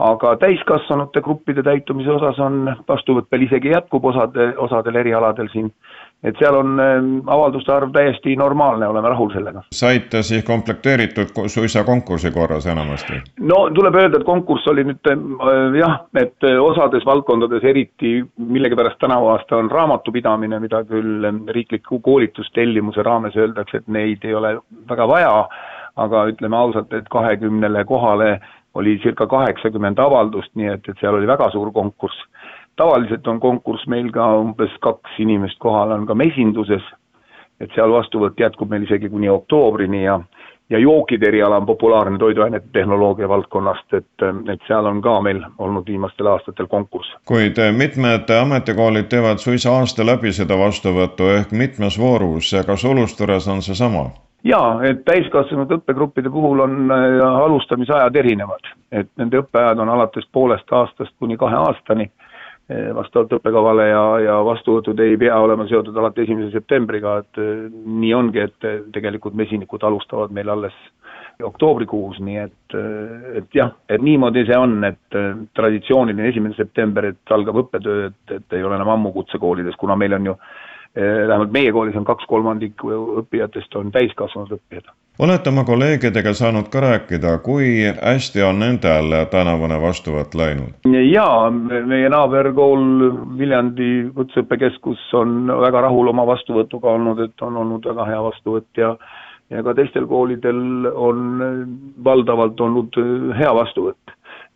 Aga 0.03 0.35
täiskasvanute 0.41 1.21
gruppide 1.21 1.63
täitumise 1.65 2.09
osas 2.15 2.39
on 2.41 2.65
vastuvõtt 2.89 3.29
veel 3.31 3.45
isegi 3.45 3.69
jätkub 3.73 4.05
osade, 4.09 4.51
osadel 4.57 4.97
erialadel 5.03 5.49
siin 5.53 5.69
et 6.23 6.39
seal 6.39 6.55
on 6.55 6.79
ähm, 6.79 7.09
avalduste 7.27 7.71
arv 7.73 7.91
täiesti 7.91 8.35
normaalne, 8.39 8.87
oleme 8.87 9.09
rahul 9.11 9.31
sellega. 9.33 9.63
saite 9.71 10.23
siis 10.23 10.43
komplekteeritud 10.47 11.33
suisa 11.47 11.83
konkursi 11.83 12.31
korras 12.31 12.65
enamasti? 12.65 13.19
no 13.39 13.59
tuleb 13.75 13.95
öelda, 13.99 14.21
et 14.21 14.27
konkurss 14.27 14.67
oli 14.71 14.85
nüüd 14.87 15.11
äh, 15.11 15.77
jah, 15.79 15.99
et 16.19 16.47
äh, 16.47 16.59
osades 16.63 17.05
valdkondades 17.05 17.63
eriti 17.63 18.15
millegipärast 18.37 18.99
tänavu 19.03 19.33
aasta 19.33 19.59
on 19.59 19.71
raamatupidamine, 19.71 20.59
mida 20.63 20.83
küll 20.87 21.27
ähm, 21.27 21.43
riikliku 21.47 21.99
koolitustellimuse 21.99 23.03
raames 23.03 23.35
öeldakse, 23.35 23.83
et 23.83 23.87
neid 23.87 24.23
ei 24.23 24.35
ole 24.35 24.57
väga 24.89 25.07
vaja, 25.07 25.37
aga 25.95 26.27
ütleme 26.31 26.57
ausalt, 26.57 26.93
et 26.93 27.09
kahekümnele 27.11 27.85
kohale 27.85 28.37
oli 28.73 28.95
circa 29.03 29.27
kaheksakümmend 29.29 29.99
avaldust, 30.01 30.49
nii 30.57 30.71
et, 30.71 30.87
et 30.89 31.01
seal 31.01 31.13
oli 31.13 31.27
väga 31.29 31.51
suur 31.53 31.69
konkurss 31.75 32.23
tavaliselt 32.75 33.27
on 33.27 33.39
konkurss 33.39 33.87
meil 33.87 34.11
ka 34.11 34.27
umbes 34.39 34.73
kaks 34.81 35.19
inimest 35.19 35.59
kohal 35.59 35.91
on 35.91 36.05
ka 36.09 36.15
mesinduses, 36.15 36.83
et 37.61 37.71
seal 37.75 37.91
vastuvõtt 37.91 38.39
jätkub 38.39 38.69
meil 38.69 38.87
isegi 38.87 39.09
kuni 39.09 39.29
oktoobrini 39.29 40.03
ja 40.03 40.19
ja 40.69 40.79
jookide 40.79 41.27
eriala 41.27 41.57
on 41.57 41.65
populaarne 41.65 42.17
toiduainete 42.17 42.67
tehnoloogia 42.73 43.29
valdkonnast, 43.29 43.93
et, 43.93 44.25
et 44.53 44.61
seal 44.67 44.85
on 44.85 45.01
ka 45.01 45.19
meil 45.21 45.43
olnud 45.57 45.85
viimastel 45.87 46.27
aastatel 46.27 46.67
konkurss. 46.67 47.11
kuid 47.25 47.59
mitmed 47.77 48.29
ametikoolid 48.41 49.09
teevad 49.11 49.37
suisa 49.37 49.75
aasta 49.77 50.05
läbi 50.05 50.31
seda 50.31 50.57
vastuvõttu 50.57 51.29
ehk 51.37 51.51
mitmes 51.51 51.99
voorus, 51.99 52.55
kas 52.65 52.83
Ulustures 52.83 53.47
on 53.47 53.61
seesama? 53.61 54.05
jaa, 54.43 54.79
et 54.83 55.05
täiskasvanud 55.05 55.71
õppegruppide 55.77 56.31
puhul 56.31 56.59
on 56.59 56.91
äh, 56.91 57.21
alustamisajad 57.45 58.15
erinevad, 58.15 58.73
et 58.91 59.11
nende 59.17 59.43
õppeajad 59.43 59.79
on 59.79 59.89
alates 59.89 60.27
poolest 60.31 60.71
aastast 60.71 61.13
kuni 61.19 61.37
kahe 61.37 61.55
aastani 61.55 62.09
vastavalt 62.69 63.33
õppekavale 63.35 63.89
ja, 63.89 64.03
ja 64.23 64.35
vastuvõtud 64.45 64.99
ei 65.03 65.17
pea 65.19 65.35
olema 65.43 65.65
seotud 65.67 65.97
alati 65.99 66.23
esimese 66.23 66.53
septembriga, 66.55 67.17
et 67.23 67.39
äh, 67.43 67.65
nii 67.71 68.13
ongi, 68.15 68.39
et 68.39 68.67
tegelikult 68.95 69.35
mesinikud 69.35 69.83
alustavad 69.83 70.31
meil 70.31 70.49
alles 70.53 70.77
oktoobrikuus, 71.43 72.19
nii 72.23 72.37
et, 72.39 72.75
et 73.39 73.55
jah, 73.57 73.71
et 73.89 74.01
niimoodi 74.05 74.45
see 74.47 74.57
on, 74.57 74.75
et 74.85 75.17
traditsiooniline 75.57 76.29
esimene 76.29 76.53
september, 76.55 77.09
et 77.09 77.33
algab 77.33 77.57
õppetöö, 77.63 78.11
et, 78.11 78.35
et 78.37 78.55
ei 78.55 78.63
ole 78.63 78.77
enam 78.77 78.91
ammu 78.93 79.11
kutsekoolides, 79.15 79.75
kuna 79.81 79.97
meil 79.99 80.13
on 80.19 80.29
ju 80.29 80.37
Eh, 80.37 80.72
vähemalt 80.95 81.51
meie 81.51 81.71
koolis 81.71 81.95
on 81.97 82.05
kaks 82.05 82.25
kolmandikku 82.29 82.91
õppijatest 83.21 83.75
on 83.75 83.91
täiskasvanud 83.91 84.51
õppijad. 84.57 84.91
olete 85.19 85.49
oma 85.49 85.63
kolleegidega 85.63 86.33
saanud 86.33 86.69
ka 86.69 86.79
rääkida, 86.81 87.37
kui 87.37 87.81
hästi 88.01 88.43
on 88.43 88.59
nendel 88.59 89.15
tänavune 89.31 89.81
vastuvõtt 89.81 90.35
läinud? 90.35 90.85
jaa, 91.09 91.49
meie 91.85 92.09
naaberkool 92.09 92.85
Viljandi 93.37 94.09
Kutseõppekeskus 94.15 95.09
on 95.17 95.47
väga 95.61 95.81
rahul 95.81 96.13
oma 96.13 96.25
vastuvõtuga 96.29 96.93
olnud, 96.93 97.19
et 97.19 97.41
on 97.41 97.57
olnud 97.57 97.85
väga 97.89 98.05
hea 98.05 98.23
vastuvõtt 98.23 98.77
ja 98.77 98.95
ja 99.49 99.61
ka 99.63 99.73
teistel 99.73 100.05
koolidel 100.07 100.85
on 100.95 101.41
valdavalt 102.03 102.61
olnud 102.61 102.95
hea 103.37 103.53
vastuvõtt 103.53 104.13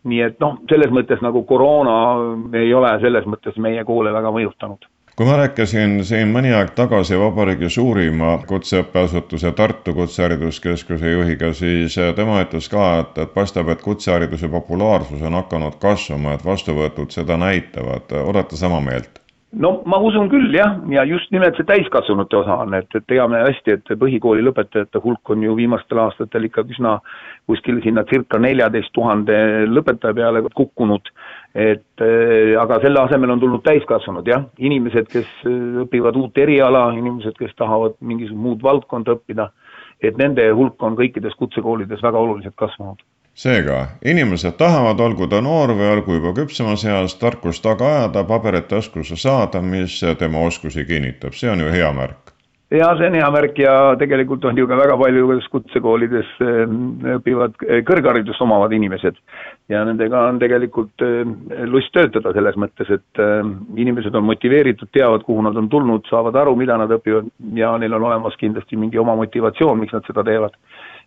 nii 0.08 0.20
et 0.22 0.38
noh, 0.40 0.56
selles 0.70 0.90
mõttes 0.94 1.20
nagu 1.22 1.42
koroona 1.42 1.98
ei 2.54 2.70
ole 2.74 2.94
selles 3.02 3.26
mõttes 3.26 3.58
meie 3.58 3.84
koole 3.84 4.12
väga 4.14 4.30
mõjutanud 4.32 4.86
kui 5.18 5.26
ma 5.26 5.34
rääkisin 5.34 5.96
siin 6.06 6.28
mõni 6.30 6.52
aeg 6.54 6.68
tagasi 6.78 7.16
vabariigi 7.18 7.66
suurima 7.74 8.36
kutseõppeasutuse 8.46 9.50
Tartu 9.58 9.94
Kutsehariduskeskuse 9.96 11.10
juhiga, 11.10 11.50
siis 11.58 11.96
tema 12.14 12.38
ütles 12.44 12.70
ka, 12.70 12.86
et, 13.02 13.18
et 13.24 13.34
paistab, 13.34 13.72
et 13.74 13.82
kutsehariduse 13.82 14.46
populaarsus 14.52 15.24
on 15.26 15.34
hakanud 15.40 15.80
kasvama, 15.82 16.36
et 16.38 16.44
vastuvõtud 16.46 17.10
seda 17.10 17.34
näitavad. 17.36 18.14
olete 18.30 18.56
sama 18.56 18.78
meelt? 18.80 19.18
no 19.52 19.70
ma 19.88 19.98
usun 20.04 20.28
küll 20.28 20.52
jah, 20.54 20.76
ja 20.92 21.02
just 21.08 21.30
nimelt 21.32 21.56
see 21.56 21.66
täiskasvanute 21.66 22.36
osa 22.36 22.60
on, 22.62 22.74
et, 22.76 22.88
et 22.94 23.06
teame 23.08 23.40
hästi, 23.42 23.78
et 23.78 23.92
põhikooli 24.00 24.44
lõpetajate 24.44 25.00
hulk 25.02 25.32
on 25.34 25.42
ju 25.42 25.56
viimastel 25.56 26.02
aastatel 26.04 26.46
ikka 26.46 26.66
üsna 26.68 26.98
kuskil 27.48 27.80
sinna 27.82 28.04
circa 28.10 28.38
neljateist 28.38 28.92
tuhande 28.92 29.38
lõpetaja 29.66 30.14
peale 30.14 30.44
kukkunud, 30.54 31.08
et 31.54 32.02
äh, 32.04 32.54
aga 32.60 32.80
selle 32.82 33.00
asemel 33.00 33.32
on 33.34 33.40
tulnud 33.40 33.64
täiskasvanud 33.64 34.26
jah, 34.28 34.44
inimesed, 34.58 35.08
kes 35.12 35.28
äh, 35.48 35.82
õpivad 35.84 36.18
uut 36.20 36.38
eriala, 36.38 36.88
inimesed, 36.98 37.36
kes 37.38 37.54
tahavad 37.56 37.96
mingisugust 38.00 38.42
muud 38.44 38.64
valdkonda 38.64 39.16
õppida, 39.16 39.50
et 40.04 40.18
nende 40.20 40.44
hulk 40.54 40.82
on 40.84 40.98
kõikides 40.98 41.36
kutsekoolides 41.40 42.02
väga 42.04 42.20
oluliselt 42.20 42.56
kasvanud. 42.58 43.00
Seega 43.38 43.84
inimesed 44.02 44.56
tahavad, 44.58 44.98
olgu 45.00 45.28
ta 45.30 45.38
noor 45.40 45.70
või 45.78 45.92
olgu 45.92 46.16
juba 46.16 46.32
küpsemas 46.40 46.82
eas, 46.84 47.14
tarkust 47.20 47.62
taga 47.62 47.86
ajada, 47.92 48.24
paberit 48.26 48.66
taskusse 48.68 49.16
saada, 49.16 49.62
mis 49.62 50.00
tema 50.18 50.42
oskusi 50.46 50.82
kinnitab, 50.84 51.38
see 51.38 51.50
on 51.50 51.62
ju 51.62 51.70
hea 51.70 51.92
märk 51.94 52.27
ja 52.70 52.88
see 52.98 53.08
on 53.08 53.16
hea 53.16 53.28
märk 53.32 53.58
ja 53.62 53.74
tegelikult 54.00 54.44
on 54.44 54.58
ju 54.58 54.66
ka 54.68 54.76
väga 54.76 54.96
palju, 55.00 55.26
kuidas 55.30 55.46
kutsekoolides 55.52 56.34
ehm, 56.44 56.74
õpivad 57.16 57.56
eh, 57.68 57.80
kõrgharidust 57.88 58.42
omavad 58.44 58.74
inimesed. 58.76 59.16
ja 59.68 59.84
nendega 59.88 60.26
on 60.28 60.38
tegelikult 60.42 61.04
ehm, 61.04 61.32
lust 61.72 61.92
töötada 61.96 62.34
selles 62.36 62.60
mõttes, 62.60 62.90
et 62.92 63.22
ehm, 63.24 63.54
inimesed 63.76 64.14
on 64.14 64.28
motiveeritud, 64.28 64.92
teavad, 64.92 65.24
kuhu 65.24 65.46
nad 65.48 65.56
on 65.56 65.68
tulnud, 65.72 66.04
saavad 66.10 66.36
aru, 66.36 66.56
mida 66.56 66.76
nad 66.76 66.92
õpivad 66.92 67.32
ja 67.56 67.72
neil 67.78 67.96
on 67.96 68.10
olemas 68.10 68.36
kindlasti 68.36 68.76
mingi 68.76 69.00
oma 69.00 69.16
motivatsioon, 69.16 69.80
miks 69.80 69.96
nad 69.96 70.06
seda 70.08 70.26
teevad 70.28 70.56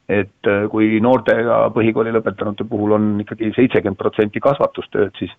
et 0.09 0.49
äh, 0.49 0.65
kui 0.71 0.99
noortega 1.03 1.67
põhikooli 1.75 2.13
lõpetanute 2.15 2.65
puhul 2.67 2.97
on 2.97 3.07
ikkagi 3.23 3.53
seitsekümmend 3.55 3.99
protsenti 3.99 4.41
kasvatustööd, 4.43 5.13
siis 5.19 5.33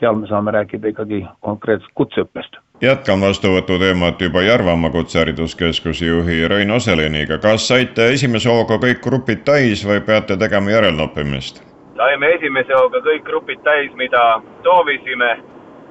seal 0.00 0.18
me 0.18 0.28
saame 0.28 0.54
rääkida 0.54 0.90
ikkagi 0.90 1.22
konkreetselt 1.44 1.94
kutseõppest. 1.94 2.58
Jätkan 2.84 3.20
vastuvõtu 3.20 3.78
teemat 3.78 4.20
juba 4.20 4.42
Järvamaa 4.42 4.90
Kutsehariduskeskuse 4.90 6.06
juhi 6.06 6.48
Rein 6.48 6.70
Oseliniga. 6.70 7.38
kas 7.38 7.68
saite 7.68 8.08
esimese 8.12 8.48
hooga 8.48 8.78
kõik 8.78 9.00
grupid 9.02 9.44
täis 9.44 9.86
või 9.86 10.00
peate 10.00 10.36
tegema 10.36 10.70
järelnoppimist? 10.70 11.62
saime 11.96 12.30
esimese 12.34 12.74
hooga 12.74 12.98
kõik 12.98 13.22
grupid 13.24 13.62
täis, 13.64 13.92
mida 13.94 14.40
soovisime 14.62 15.30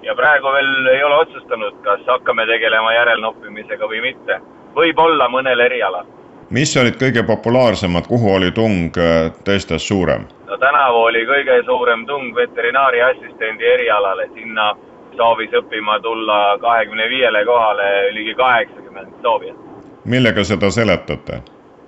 ja 0.01 0.15
praegu 0.15 0.51
veel 0.53 0.87
ei 0.95 1.03
ole 1.03 1.15
otsustanud, 1.15 1.79
kas 1.81 2.01
hakkame 2.07 2.45
tegelema 2.45 2.93
järelnoppimisega 2.93 3.87
või 3.87 4.01
mitte. 4.01 4.39
võib-olla 4.75 5.29
mõnel 5.29 5.59
erialal 5.59 6.05
mis 6.49 6.77
olid 6.77 6.97
kõige 7.01 7.23
populaarsemad, 7.23 8.07
kuhu 8.07 8.33
oli 8.35 8.51
tung 8.51 8.97
äh, 8.97 9.31
teistest 9.43 9.87
suurem? 9.87 10.27
no 10.45 10.57
tänavu 10.57 11.05
oli 11.09 11.25
kõige 11.25 11.63
suurem 11.65 12.05
tung 12.05 12.35
veterinaariassistendi 12.35 13.65
erialale, 13.65 14.29
sinna 14.33 14.75
soovis 15.17 15.53
õppima 15.59 15.99
tulla 16.01 16.57
kahekümne 16.61 17.09
viiele 17.09 17.45
kohale 17.45 17.89
ligi 18.13 18.35
kaheksakümmend 18.35 19.19
soovijat. 19.21 19.57
millega 20.05 20.43
seda 20.43 20.71
seletate? 20.71 21.41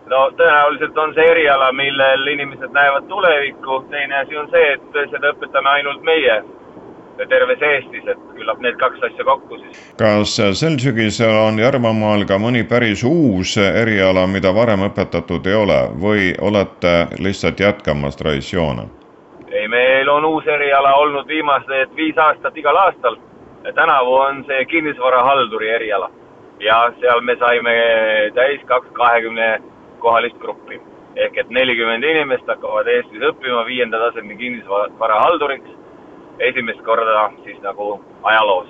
no 0.10 0.26
tõenäoliselt 0.38 0.98
on 0.98 1.14
see 1.14 1.26
eriala, 1.32 1.72
millel 1.72 2.28
inimesed 2.28 2.74
näevad 2.74 3.08
tulevikku, 3.10 3.82
teine 3.90 4.20
asi 4.22 4.38
on 4.38 4.50
see, 4.52 4.74
et 4.74 5.02
seda 5.12 5.34
õpetame 5.34 5.70
ainult 5.70 6.04
meie 6.04 6.44
terves 7.30 7.62
Eestis, 7.64 8.04
et 8.12 8.24
küllap 8.36 8.60
need 8.64 8.76
kaks 8.80 9.04
asja 9.08 9.24
kokku 9.24 9.58
siis. 9.62 9.80
kas 9.98 10.36
sel 10.60 10.78
sügisel 10.82 11.38
on 11.46 11.60
Järvamaal 11.60 12.26
ka 12.28 12.38
mõni 12.42 12.66
päris 12.68 13.04
uus 13.08 13.56
eriala, 13.58 14.28
mida 14.28 14.52
varem 14.56 14.86
õpetatud 14.90 15.48
ei 15.48 15.56
ole 15.56 15.80
või 16.02 16.34
olete 16.42 16.96
lihtsalt 17.20 17.60
jätkamas 17.60 18.20
traditsioone? 18.20 18.90
Ei, 19.56 19.68
meil 19.68 20.10
on 20.10 20.26
uus 20.26 20.48
eriala 20.48 20.94
olnud 21.00 21.28
viimased 21.28 21.96
viis 21.96 22.18
aastat 22.18 22.58
igal 22.58 22.76
aastal. 22.76 23.15
tänavu 23.76 24.13
on 24.13 24.44
see 24.48 24.65
kinnisvarahalduri 24.65 25.70
eriala 25.70 26.10
ja 26.60 26.91
seal 27.00 27.22
me 27.22 27.36
saime 27.36 27.74
täis 28.34 28.62
kaks 28.65 28.91
kahekümne 28.94 29.62
kohalist 30.00 30.38
gruppi 30.38 30.82
ehk 31.15 31.38
et 31.38 31.50
nelikümmend 31.50 32.04
inimest 32.04 32.48
hakkavad 32.48 32.88
Eestis 32.88 33.24
õppima 33.30 33.65
viienda 33.65 34.00
taseme 34.00 34.36
kinnisvarahalduriks 34.36 35.72
esimest 36.39 36.82
korda 36.84 37.32
siis 37.44 37.60
nagu 37.63 38.04
ajaloos. 38.24 38.68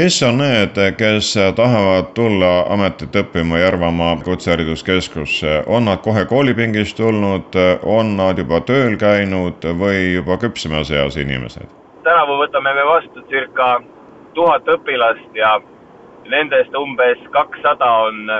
Kes 0.00 0.22
on 0.22 0.38
need, 0.38 0.78
kes 0.96 1.34
tahavad 1.56 2.06
tulla 2.14 2.50
ametit 2.72 3.16
õppima 3.20 3.58
Järvamaa 3.60 4.14
Kutsehariduskeskusse, 4.24 5.50
on 5.66 5.84
nad 5.84 6.00
kohe 6.00 6.22
koolipingist 6.24 6.96
tulnud, 6.96 7.56
on 7.84 8.14
nad 8.16 8.38
juba 8.40 8.62
tööl 8.64 8.96
käinud 8.96 9.66
või 9.82 10.14
juba 10.14 10.38
küpsemas 10.40 10.88
eas 10.90 11.18
inimesed? 11.20 11.68
tänavu 12.06 12.38
võtame 12.40 12.72
me 12.78 12.84
vastu 12.88 13.26
circa 13.28 13.66
tuhat 14.38 14.70
õpilast 14.76 15.36
ja 15.36 15.58
nendest 16.32 16.78
umbes 16.80 17.20
kakssada 17.36 17.90
on 18.06 18.32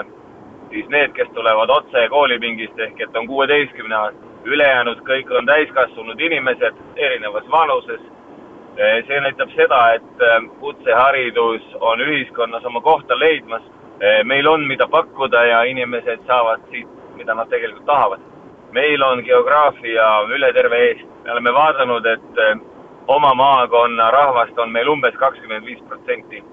siis 0.71 0.89
need, 0.89 1.13
kes 1.13 1.29
tulevad 1.37 1.69
otse 1.77 2.07
koolipingist 2.09 2.81
ehk 2.87 3.05
et 3.05 3.21
on 3.21 3.29
kuueteistkümne 3.29 3.97
aastased. 3.97 4.27
ülejäänud 4.45 5.05
kõik 5.05 5.37
on 5.37 5.47
täiskasvanud 5.47 6.21
inimesed 6.21 6.81
erinevas 6.97 7.45
vanuses 7.51 8.01
see 8.81 9.21
näitab 9.21 9.51
seda, 9.57 9.81
et 9.95 10.23
eh, 10.25 10.49
kutseharidus 10.61 11.77
on 11.81 12.01
ühiskonnas 12.01 12.65
oma 12.65 12.81
kohta 12.81 13.19
leidmas. 13.19 13.63
Eh, 14.01 14.25
meil 14.25 14.49
on, 14.49 14.65
mida 14.67 14.89
pakkuda 14.89 15.45
ja 15.45 15.63
inimesed 15.69 16.25
saavad 16.27 16.65
siit, 16.71 16.89
mida 17.17 17.35
nad 17.35 17.49
tegelikult 17.49 17.87
tahavad. 17.87 18.21
meil 18.73 19.03
on 19.03 19.19
geograafia 19.27 20.05
üle 20.31 20.53
terve 20.53 20.79
Eesti, 20.79 21.09
me 21.25 21.33
oleme 21.33 21.53
vaadanud, 21.53 22.07
et 22.07 22.39
oma 23.07 23.35
maakonna 23.35 24.11
rahvast 24.11 24.59
on 24.59 24.71
meil 24.71 24.89
umbes 24.89 25.15
kakskümmend 25.15 25.67
viis 25.67 25.83
protsenti. 25.89 26.45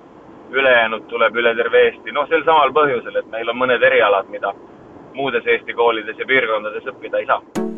ülejäänud 0.52 1.08
tuleb 1.08 1.36
üle 1.36 1.56
terve 1.56 1.86
Eesti, 1.86 2.12
noh, 2.12 2.28
sel 2.28 2.44
samal 2.44 2.74
põhjusel, 2.74 3.20
et 3.20 3.32
meil 3.32 3.50
on 3.50 3.58
mõned 3.58 3.84
erialad, 3.84 4.30
mida 4.30 4.54
muudes 5.14 5.46
Eesti 5.46 5.74
koolides 5.74 6.18
ja 6.20 6.26
piirkondades 6.26 6.84
õppida 6.84 7.20
ei 7.20 7.26
saa 7.26 7.77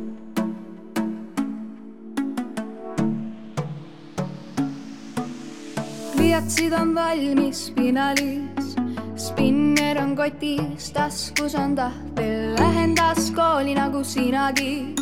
pliiatsid 6.39 6.73
on 6.73 6.95
valmis 6.95 7.69
pinalis, 7.75 8.75
spinner 9.17 9.97
on 9.99 10.15
kotis, 10.15 10.91
taskus 10.95 11.55
on 11.55 11.75
tahvel, 11.75 12.55
lähen 12.55 12.95
taas 12.95 13.31
kooli 13.31 13.75
nagu 13.75 14.03
sinagi. 14.03 14.95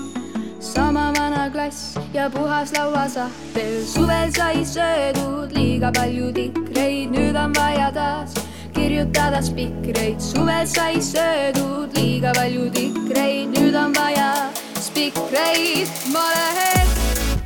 sama 0.60 1.14
vana 1.14 1.50
klass 1.50 1.98
ja 2.14 2.30
puhas 2.30 2.74
lauasahtel, 2.74 3.86
suvel 3.86 4.32
sai 4.32 4.66
söödud 4.66 5.54
liiga 5.54 5.92
palju 5.92 6.34
tikreid, 6.34 7.14
nüüd 7.14 7.36
on 7.38 7.54
vaja 7.54 7.92
taas 7.94 8.34
kirjutada 8.74 9.42
spikreid, 9.42 10.20
suvel 10.20 10.66
sai 10.66 11.02
söödud 11.02 11.94
liiga 11.94 12.34
palju 12.34 12.72
tikreid, 12.72 13.54
nüüd 13.54 13.76
on 13.76 13.94
vaja 13.94 14.50
spikreid, 14.82 15.88
ma 16.14 16.26
lähen 16.34 16.88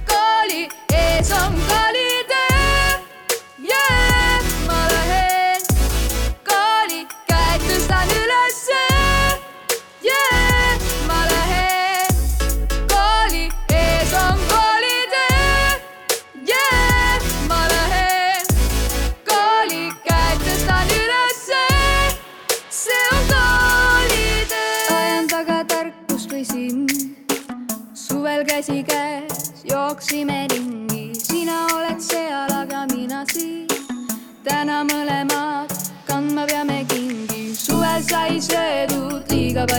kooli, 0.08 0.70
ees 0.96 1.32
on 1.32 1.52
koolitee. 1.68 2.01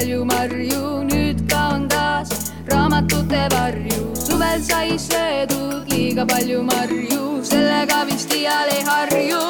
Palju 0.02 0.24
marju, 0.24 1.04
nüüd 1.06 1.38
kaon 1.50 1.86
taas 1.88 2.30
raamatute 2.70 3.42
varju. 3.54 4.02
suvel 4.24 4.62
sai 4.68 4.98
söödud 4.98 5.86
liiga 5.92 6.26
palju 6.26 6.62
marju, 6.62 7.22
sellega 7.50 8.02
vist 8.10 8.34
iial 8.34 8.68
ei 8.74 8.82
harju. 8.90 9.42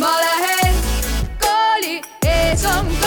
ma 0.00 0.12
lähen 0.24 0.74
kooli, 1.46 1.96
ees 2.26 2.64
on 2.64 2.86
koolitee 2.86 3.03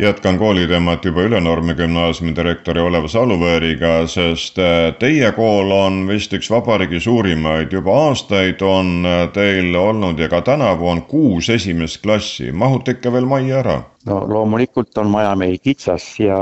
jätkan 0.00 0.38
kooliteemat 0.38 1.04
juba 1.04 1.22
Ülenurme 1.22 1.74
gümnaasiumi 1.74 2.32
direktori 2.36 2.80
Olev 2.80 3.04
Saluvõõriga, 3.12 4.06
sest 4.08 4.58
äh, 4.58 4.94
teie 4.98 5.28
kool 5.36 5.72
on 5.74 6.02
vist 6.08 6.32
üks 6.36 6.48
vabariigi 6.50 7.00
suurimaid, 7.04 7.72
juba 7.72 7.96
aastaid 8.08 8.62
on 8.64 9.04
äh, 9.04 9.22
teil 9.34 9.76
olnud 9.76 10.18
ja 10.18 10.30
ka 10.32 10.40
tänavu 10.46 10.88
on 10.88 11.02
kuus 11.10 11.50
esimest 11.52 12.00
klassi, 12.02 12.52
mahute 12.52 12.96
ikka 12.96 13.12
veel 13.12 13.28
majja 13.28 13.60
ära? 13.60 13.76
no 14.08 14.22
loomulikult 14.28 14.98
on 14.98 15.12
maja 15.12 15.34
meil 15.36 15.58
kitsas 15.60 16.08
ja, 16.20 16.38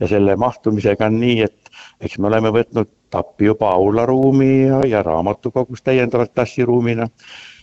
ja 0.00 0.08
selle 0.08 0.36
mahtumisega 0.40 1.10
on 1.10 1.20
nii, 1.20 1.40
et 1.44 1.74
eks 2.00 2.18
me 2.18 2.32
oleme 2.32 2.52
võtnud 2.54 2.90
appi 3.14 3.50
juba 3.50 3.74
aularuumi 3.76 4.52
ja, 4.62 4.80
ja 4.88 5.02
raamatukogus 5.04 5.84
täiendavalt 5.84 6.32
klassiruumina 6.34 7.08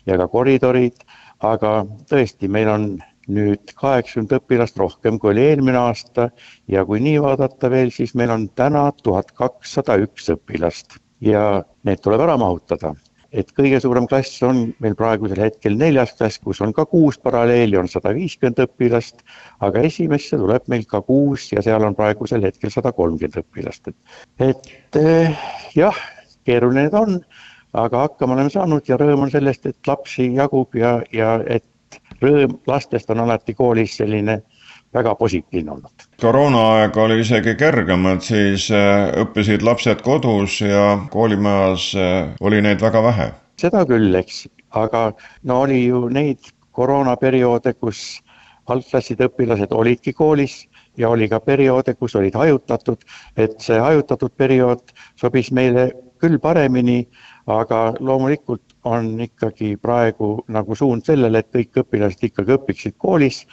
ja 0.06 0.18
ka 0.22 0.28
koridorid, 0.28 1.02
aga 1.42 1.82
tõesti, 2.10 2.50
meil 2.52 2.70
on 2.70 2.92
nüüd 3.30 3.74
kaheksakümmend 3.78 4.34
õpilast 4.40 4.80
rohkem, 4.82 5.20
kui 5.20 5.34
oli 5.34 5.46
eelmine 5.52 5.78
aasta 5.78 6.30
ja 6.72 6.86
kui 6.88 7.02
nii 7.04 7.22
vaadata 7.22 7.70
veel, 7.70 7.94
siis 7.94 8.16
meil 8.18 8.34
on 8.34 8.48
täna 8.58 8.88
tuhat 9.04 9.32
kakssada 9.38 10.00
üks 10.02 10.32
õpilast 10.34 10.98
ja 11.22 11.62
need 11.88 12.02
tuleb 12.02 12.24
ära 12.26 12.38
mahutada. 12.42 12.96
Et 13.32 13.48
kõige 13.56 13.78
suurem 13.80 14.10
klass 14.12 14.42
on 14.44 14.74
meil 14.84 14.96
praegusel 15.00 15.40
hetkel 15.40 15.78
neljas 15.80 16.12
klass, 16.18 16.40
kus 16.44 16.60
on 16.66 16.74
ka 16.76 16.84
kuus 16.92 17.16
paralleeli, 17.22 17.78
on 17.80 17.88
sada 17.88 18.12
viiskümmend 18.16 18.60
õpilast, 18.66 19.24
aga 19.64 19.86
esimesse 19.88 20.40
tuleb 20.40 20.68
meil 20.72 20.84
ka 20.90 21.00
kuus 21.08 21.48
ja 21.54 21.64
seal 21.64 21.86
on 21.88 21.96
praegusel 21.96 22.44
hetkel 22.44 22.74
sada 22.74 22.92
kolmkümmend 22.98 23.40
õpilast, 23.40 23.88
et, 23.88 24.18
et 24.50 25.00
eh, 25.00 25.48
jah, 25.80 26.04
keeruline 26.44 26.90
ta 26.92 27.06
on, 27.06 27.22
aga 27.80 28.04
hakkama 28.04 28.36
oleme 28.36 28.52
saanud 28.52 28.92
ja 28.92 29.00
rõõm 29.00 29.24
on 29.30 29.32
sellest, 29.32 29.70
et 29.70 29.88
lapsi 29.88 30.28
jagub 30.36 30.76
ja, 30.76 30.98
ja 31.16 31.38
et 31.48 31.64
rõõm 32.22 32.58
lastest 32.68 33.10
on 33.10 33.24
alati 33.26 33.54
koolis 33.54 33.98
selline 33.98 34.42
väga 34.94 35.16
positiivne 35.16 35.72
olnud. 35.72 36.08
koroonaaeg 36.22 36.98
oli 36.98 37.20
isegi 37.20 37.56
kergem, 37.56 38.06
et 38.12 38.22
siis 38.22 38.70
äh, 38.72 39.12
õppisid 39.24 39.64
lapsed 39.64 40.02
kodus 40.02 40.62
ja 40.62 40.98
koolimajas 41.12 41.92
äh, 41.96 42.34
oli 42.42 42.62
neid 42.62 42.82
väga 42.82 43.04
vähe. 43.04 43.32
seda 43.62 43.86
küll, 43.86 44.16
eks, 44.16 44.48
aga 44.72 45.12
no 45.44 45.62
oli 45.62 45.86
ju 45.86 46.08
neid 46.10 46.52
koroonaperioode, 46.72 47.74
kus 47.74 48.22
algklasside 48.68 49.28
õpilased 49.28 49.74
olidki 49.76 50.14
koolis 50.14 50.66
ja 50.98 51.10
oli 51.10 51.28
ka 51.30 51.40
perioode, 51.40 51.94
kus 51.96 52.16
olid 52.16 52.36
hajutatud, 52.36 53.04
et 53.38 53.60
see 53.64 53.80
hajutatud 53.80 54.34
periood 54.38 54.94
sobis 55.20 55.52
meile 55.52 55.92
küll 56.22 56.38
paremini, 56.40 57.06
aga 57.48 57.94
loomulikult 58.00 58.71
on 58.84 59.20
ikkagi 59.22 59.76
praegu 59.82 60.32
nagu 60.48 60.76
suund 60.76 61.06
sellele, 61.06 61.42
et 61.42 61.52
kõik 61.54 61.84
õpilased 61.84 62.24
ikkagi 62.26 62.56
õpiksid 62.58 62.98
koolis 62.98 63.44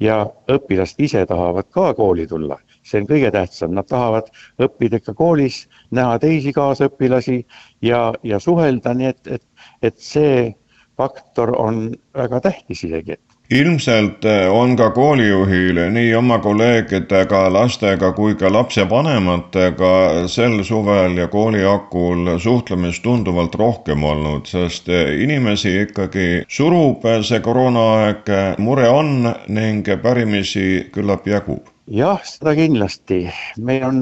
ja 0.00 0.22
õpilased 0.50 1.00
ise 1.02 1.24
tahavad 1.26 1.68
ka 1.74 1.92
kooli 1.98 2.26
tulla, 2.26 2.58
see 2.82 3.02
on 3.02 3.08
kõige 3.10 3.30
tähtsam, 3.34 3.74
nad 3.76 3.88
tahavad 3.90 4.30
õppida 4.62 5.02
ikka 5.02 5.14
koolis, 5.18 5.66
näha 5.90 6.18
teisi 6.22 6.52
kaasõpilasi 6.56 7.40
ja, 7.82 8.12
ja 8.22 8.40
suhelda, 8.40 8.94
nii 8.94 9.12
et, 9.12 9.34
et, 9.38 9.46
et 9.82 9.98
see 9.98 10.54
faktor 10.98 11.54
on 11.58 11.88
väga 12.16 12.40
tähtis 12.48 12.84
isegi 12.88 13.18
ilmselt 13.50 14.24
äh, 14.24 14.52
on 14.52 14.76
ka 14.76 14.90
koolijuhil 14.90 15.80
nii 15.90 16.14
oma 16.14 16.38
kolleegidega, 16.38 17.46
lastega 17.52 18.10
kui 18.12 18.34
ka 18.36 18.50
lapsevanematega 18.52 19.92
sel 20.28 20.60
suvel 20.64 21.16
ja 21.16 21.28
kooli 21.32 21.62
hakul 21.64 22.34
suhtlemist 22.38 23.02
tunduvalt 23.02 23.54
rohkem 23.54 24.04
olnud, 24.04 24.44
sest 24.46 24.92
äh, 24.92 25.14
inimesi 25.24 25.72
ikkagi 25.86 26.28
surub 26.48 27.08
see 27.24 27.40
koroonaaeg, 27.40 28.28
mure 28.60 28.88
on 28.92 29.32
ning 29.48 29.88
pärimisi 30.02 30.88
küllap 30.92 31.26
jagub. 31.26 31.72
jah, 31.88 32.20
seda 32.28 32.52
kindlasti, 32.52 33.22
meil 33.64 33.84
on 33.88 34.00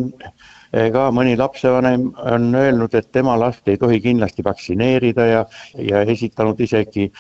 eh, 0.75 0.91
ka 0.91 1.07
mõni 1.15 1.37
lapsevanem 1.39 2.09
on 2.19 2.51
öelnud, 2.55 2.95
et 2.99 3.13
tema 3.15 3.39
last 3.39 3.69
ei 3.71 3.79
tohi 3.79 4.01
kindlasti 4.03 4.43
vaktsineerida 4.43 5.27
ja, 5.27 5.45
ja 5.79 6.03
esitanud 6.03 6.59
isegi, 6.61 7.13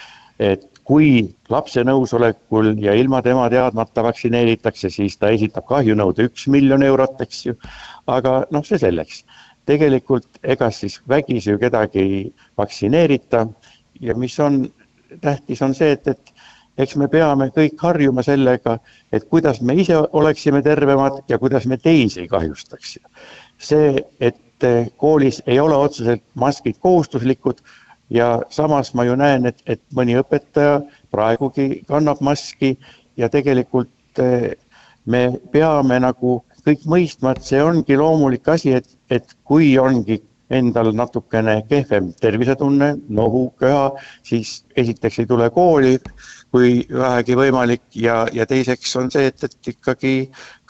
et 0.42 0.66
kui 0.86 1.34
lapse 1.50 1.82
nõusolekul 1.82 2.76
ja 2.78 2.94
ilma 2.94 3.18
tema 3.22 3.48
teadmata 3.50 4.04
vaktsineeritakse, 4.06 4.90
siis 4.94 5.18
ta 5.18 5.32
esitab 5.34 5.66
kahjunõude 5.66 6.28
üks 6.28 6.46
miljon 6.52 6.84
eurot, 6.86 7.18
eks 7.24 7.42
ju. 7.48 7.56
aga 8.06 8.38
noh, 8.54 8.64
see 8.64 8.78
selleks. 8.78 9.24
tegelikult 9.66 10.38
ega 10.46 10.70
siis 10.70 11.00
vägisi 11.10 11.50
ju 11.50 11.58
kedagi 11.58 11.98
ei 11.98 12.18
vaktsineerita 12.58 13.46
ja 14.00 14.14
mis 14.14 14.38
on 14.40 14.68
tähtis, 15.20 15.62
on 15.62 15.74
see, 15.74 15.90
et, 15.96 16.06
et 16.06 16.32
eks 16.78 16.94
me 17.00 17.08
peame 17.10 17.48
kõik 17.56 17.82
harjuma 17.82 18.22
sellega, 18.22 18.78
et 19.12 19.26
kuidas 19.26 19.58
me 19.60 19.74
ise 19.74 19.98
oleksime 20.12 20.62
tervemad 20.62 21.18
ja 21.28 21.38
kuidas 21.38 21.66
me 21.66 21.80
teisi 21.82 22.20
ei 22.20 22.28
kahjustaks. 22.28 22.98
see, 23.58 24.04
et 24.20 24.68
koolis 24.96 25.42
ei 25.46 25.58
ole 25.60 25.74
otseselt 25.74 26.22
maskid 26.34 26.78
kohustuslikud 26.80 27.58
ja 28.10 28.42
samas 28.50 28.94
ma 28.94 29.04
ju 29.04 29.16
näen, 29.16 29.46
et, 29.46 29.58
et 29.66 29.82
mõni 29.94 30.16
õpetaja 30.20 30.80
praegugi 31.10 31.82
kannab 31.88 32.20
maski 32.20 32.76
ja 33.16 33.28
tegelikult 33.32 34.22
eh, 34.22 34.54
me 35.06 35.28
peame 35.52 35.98
nagu 36.02 36.40
kõik 36.66 36.86
mõistma, 36.90 37.34
et 37.34 37.46
see 37.46 37.62
ongi 37.62 37.96
loomulik 37.98 38.48
asi, 38.50 38.74
et, 38.78 38.88
et 39.10 39.36
kui 39.46 39.76
ongi 39.78 40.20
endal 40.50 40.92
natukene 40.94 41.60
kehvem 41.70 42.12
tervisetunne, 42.22 42.92
nohu, 43.10 43.48
köha, 43.58 43.90
siis 44.26 44.60
esiteks 44.78 45.20
ei 45.22 45.28
tule 45.30 45.48
kooli, 45.54 45.96
kui 46.54 46.84
vähegi 46.90 47.38
võimalik 47.38 47.82
ja, 47.98 48.24
ja 48.32 48.46
teiseks 48.46 48.94
on 48.98 49.10
see, 49.10 49.30
et, 49.32 49.42
et 49.42 49.72
ikkagi 49.74 50.14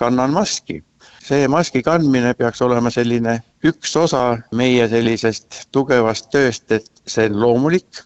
kannan 0.01 0.33
maski 0.37 0.81
see 1.27 1.47
maski 1.51 1.83
kandmine 1.83 2.35
peaks 2.39 2.62
olema 2.62 2.91
selline 2.95 3.41
üks 3.67 3.97
osa 3.99 4.39
meie 4.55 4.87
sellisest 4.89 5.67
tugevast 5.75 6.31
tööst, 6.35 6.71
et 6.71 6.87
see 7.07 7.27
on 7.31 7.41
loomulik 7.43 8.05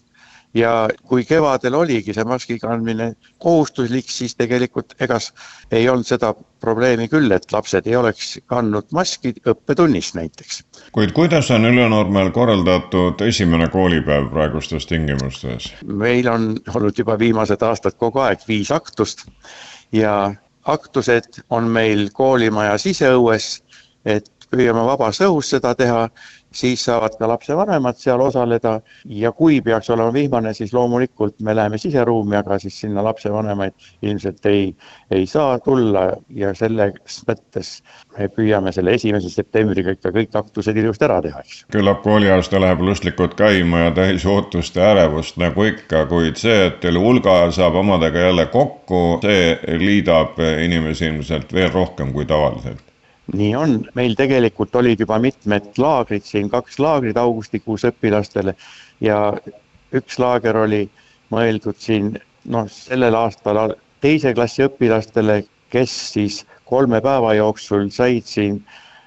ja 0.57 0.89
kui 1.07 1.23
kevadel 1.25 1.75
oligi 1.79 2.13
see 2.15 2.25
maski 2.27 2.57
kandmine 2.59 3.11
kohustuslik, 3.43 4.09
siis 4.11 4.35
tegelikult 4.35 4.95
egas 4.99 5.31
ei 5.71 5.87
olnud 5.89 6.07
seda 6.07 6.33
probleemi 6.61 7.07
küll, 7.11 7.31
et 7.31 7.47
lapsed 7.53 7.87
ei 7.87 7.95
oleks 7.95 8.33
kandnud 8.51 8.89
maski 8.91 9.33
õppetunnis 9.47 10.13
näiteks. 10.17 10.61
kuid 10.91 11.15
kuidas 11.15 11.51
on 11.51 11.65
Ülenurmel 11.69 12.31
korraldatud 12.35 13.21
esimene 13.27 13.69
koolipäev 13.71 14.29
praegustes 14.33 14.87
tingimustes? 14.89 15.71
meil 15.85 16.27
on 16.27 16.55
olnud 16.75 16.97
juba 16.97 17.19
viimased 17.19 17.61
aastad 17.63 17.97
kogu 17.97 18.25
aeg 18.25 18.43
viis 18.47 18.71
aktust 18.71 19.27
ja 19.91 20.33
aktused 20.65 21.41
on 21.49 21.67
meil 21.67 22.09
koolimaja 22.13 22.77
siseõues, 22.77 23.47
et 24.05 24.29
püüame 24.51 24.83
vabas 24.85 25.21
õhus 25.25 25.49
seda 25.55 25.73
teha, 25.75 26.07
siis 26.51 26.85
saavad 26.85 27.15
ka 27.19 27.27
lapsevanemad 27.27 27.97
seal 27.97 28.21
osaleda. 28.21 28.79
Ja 29.05 29.31
kui 29.31 29.61
peaks 29.61 29.89
olema 29.89 30.13
vihmane, 30.13 30.53
siis 30.53 30.73
loomulikult 30.73 31.39
me 31.39 31.55
läheme 31.55 31.77
siseruumi, 31.77 32.35
aga 32.35 32.59
siis 32.59 32.79
sinna 32.81 33.03
lapsevanemaid 33.03 33.73
ilmselt 34.01 34.45
ei, 34.45 34.75
ei 35.11 35.25
saa 35.25 35.59
tulla. 35.59 36.07
Ja 36.29 36.53
selles 36.57 37.21
mõttes 37.27 37.71
me 38.17 38.27
püüame 38.35 38.73
selle 38.75 38.95
esimese 38.99 39.29
septembriga 39.29 39.95
ikka 39.95 40.11
kõik 40.15 40.35
aktused 40.35 40.77
ilusti 40.77 41.07
ära 41.07 41.21
teha, 41.23 41.43
eks. 41.45 41.63
küllap 41.71 42.03
kooliaasta 42.03 42.61
läheb 42.61 42.83
lustlikult 42.85 43.35
käima 43.39 43.87
ja 43.87 43.95
täis 43.95 44.25
ootust 44.25 44.75
ja 44.75 44.91
ärevust 44.91 45.39
nagu 45.41 45.65
ikka, 45.71 46.05
kuid 46.11 46.39
see, 46.41 46.67
et 46.67 46.79
teil 46.83 46.99
hulga 46.99 47.43
saab 47.55 47.79
omadega 47.81 48.27
jälle 48.27 48.47
kokku, 48.51 49.19
see 49.23 49.77
liidab 49.81 50.39
inimesi 50.39 51.07
ilmselt 51.11 51.53
veel 51.53 51.71
rohkem 51.73 52.13
kui 52.13 52.25
tavaliselt 52.25 52.90
nii 53.33 53.51
on, 53.55 53.77
meil 53.95 54.15
tegelikult 54.19 54.75
olid 54.75 54.99
juba 54.99 55.19
mitmed 55.21 55.69
laagrid 55.79 56.25
siin, 56.27 56.49
kaks 56.51 56.79
laagrit 56.79 57.17
augustikuus 57.17 57.85
õpilastele 57.87 58.55
ja 59.03 59.21
üks 59.95 60.19
laager 60.19 60.57
oli 60.57 60.83
mõeldud 61.31 61.79
siin 61.79 62.13
noh, 62.51 62.67
sellel 62.71 63.15
aastal 63.15 63.75
teise 64.03 64.33
klassi 64.35 64.65
õpilastele, 64.65 65.41
kes 65.71 65.93
siis 66.13 66.41
kolme 66.67 67.01
päeva 67.03 67.33
jooksul 67.37 67.89
said 67.93 68.27
siin 68.27 68.61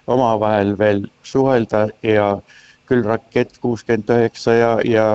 omavahel 0.07 0.75
veel 0.79 1.05
suhelda 1.25 1.89
ja 2.05 2.35
küll 2.89 3.05
Rakett 3.09 3.59
kuuskümmend 3.61 4.11
üheksa 4.13 4.57
ja, 4.57 4.73
ja 4.85 5.07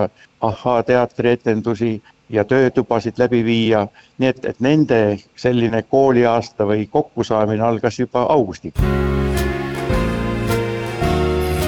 Ahhaa 0.42 0.84
teatrietendusi 0.88 2.00
ja 2.30 2.44
töötubasid 2.46 3.18
läbi 3.18 3.44
viia, 3.46 3.88
nii 4.18 4.30
et, 4.30 4.46
et 4.46 4.60
nende 4.60 5.00
selline 5.36 5.82
kooliaasta 5.82 6.68
või 6.68 6.88
kokkusaamine 6.92 7.64
algas 7.64 8.00
juba 8.00 8.24
augustikuus. 8.30 8.86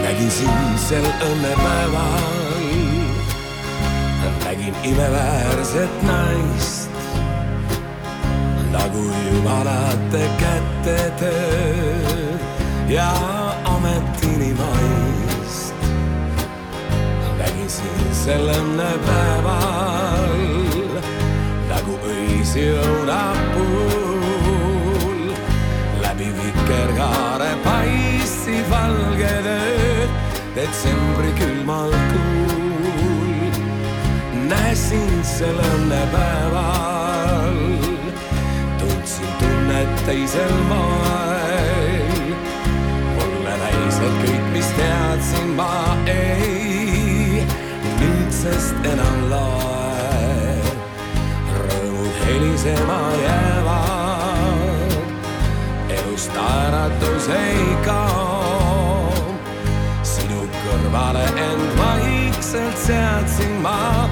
nägin 0.03 0.31
sind 0.31 0.77
sel 0.77 1.05
õnnepäeval, 1.31 2.67
nägin 4.45 4.75
imeväärset 4.83 6.03
naist, 6.03 6.89
nagu 8.71 9.07
jumalate 9.33 10.29
käte 10.37 11.11
töö 11.19 12.37
ja 12.87 13.09
ametini 13.63 14.53
maist. 14.53 15.73
nägin 17.37 17.69
sind 17.69 18.13
sel 18.13 18.47
õnnepäeval 18.59 20.00
öisi 22.11 22.63
õunapuul 22.75 24.11
läbi 26.03 26.29
vikerkaare 26.37 27.51
paistis 27.63 28.65
valged 28.71 29.45
ööd 29.55 30.11
detsembri 30.55 31.31
külmal 31.39 31.91
kuul. 32.11 33.51
näsin 34.49 35.23
sel 35.23 35.59
õnnepäeval, 35.73 37.59
tundsin 38.79 39.31
tunnet 39.39 40.05
teisel 40.05 40.55
moel. 40.69 42.35
mulle 43.15 43.53
näis, 43.63 43.97
et 44.07 44.15
kõik, 44.25 44.45
mis 44.53 44.69
teadsin 44.79 45.47
ma 45.55 45.97
ei, 46.05 47.45
nüüdsest 47.99 48.91
enam 48.93 49.29
loe 49.31 49.80
helisema 52.31 53.11
jäävad, 53.23 54.91
elust 55.89 56.31
äratus 56.35 57.29
ei 57.29 57.75
kao. 57.85 59.13
sinu 60.03 60.47
kõrvale 60.63 61.25
end 61.35 61.67
vaikselt 61.77 62.77
seadsin 62.77 63.61
ma 63.61 64.09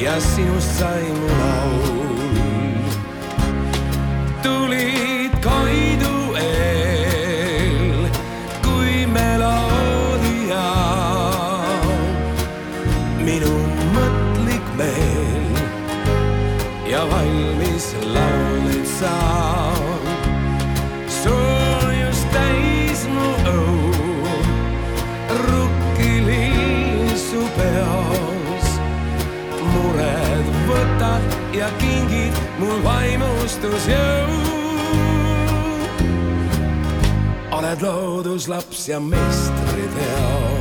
ja 0.00 0.20
sinust 0.20 0.78
sai 0.78 1.02
mu 1.20 1.28
laul. 1.40 2.86
tulid 4.42 5.32
Koidu 5.44 5.85
ja 31.66 31.72
kingid 31.80 32.36
mul 32.60 32.78
vaimustusjõu. 32.84 34.36
oled 37.56 37.82
looduslaps 37.82 38.88
ja 38.88 39.00
meistriteos. 39.00 40.55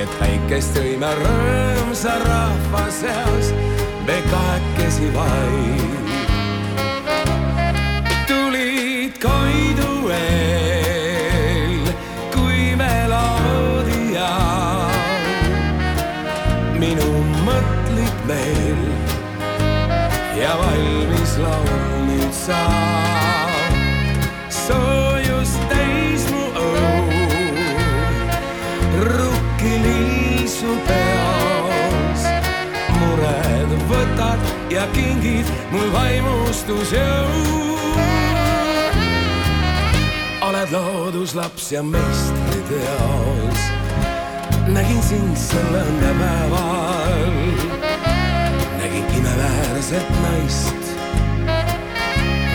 Selget 0.00 0.18
päikest 0.18 0.72
tõime 0.72 1.08
rõõmsa 1.18 2.14
rahva 2.24 2.84
seas 2.90 3.50
me 4.06 4.16
kahekesi 4.30 5.10
vaid. 5.12 6.08
tulid 8.28 9.18
Koidu 9.20 10.08
eel 10.16 11.92
kui 12.32 12.72
meloodia, 12.80 14.32
minu 16.80 17.10
mõtlik 17.44 18.24
meel 18.24 18.84
ja 20.40 20.56
valmis 20.56 21.36
laul 21.44 22.06
nüüd 22.08 22.32
saab. 22.32 22.79
Kingid 34.94 35.46
mul 35.70 35.92
vaimustusjõu. 35.92 37.34
oled 40.40 40.60
oled 40.60 40.72
looduslaps 40.72 41.72
ja 41.72 41.82
meistriteos. 41.82 43.60
nägin 44.66 45.02
sind 45.02 45.36
sel 45.36 45.74
õnnepäeval, 45.84 47.34
nägin 48.78 49.06
imeväärset 49.18 50.10
naist 50.22 50.80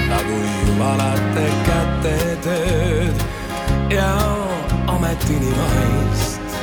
nagu 0.09 0.35
jumalate 0.67 1.45
kätetööd 1.67 3.23
ja 3.91 4.11
ametini 4.87 5.51
maist. 5.57 6.57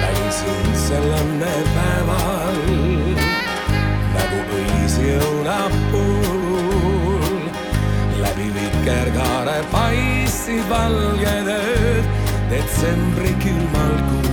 nägin 0.00 0.32
sind 0.38 0.74
sel 0.86 1.08
õnnepäeval 1.20 3.15
õisi 5.06 5.14
õunapuul. 5.22 6.24
läbi 8.20 8.48
vikerkaare 8.54 9.62
paistsid 9.70 10.64
valged 10.70 11.46
ööd 11.46 12.06
detsembri 12.50 13.34
külmal 13.42 13.96
kuul. 14.10 14.24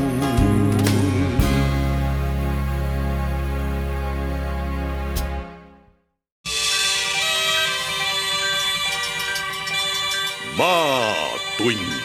maatund 10.58 12.03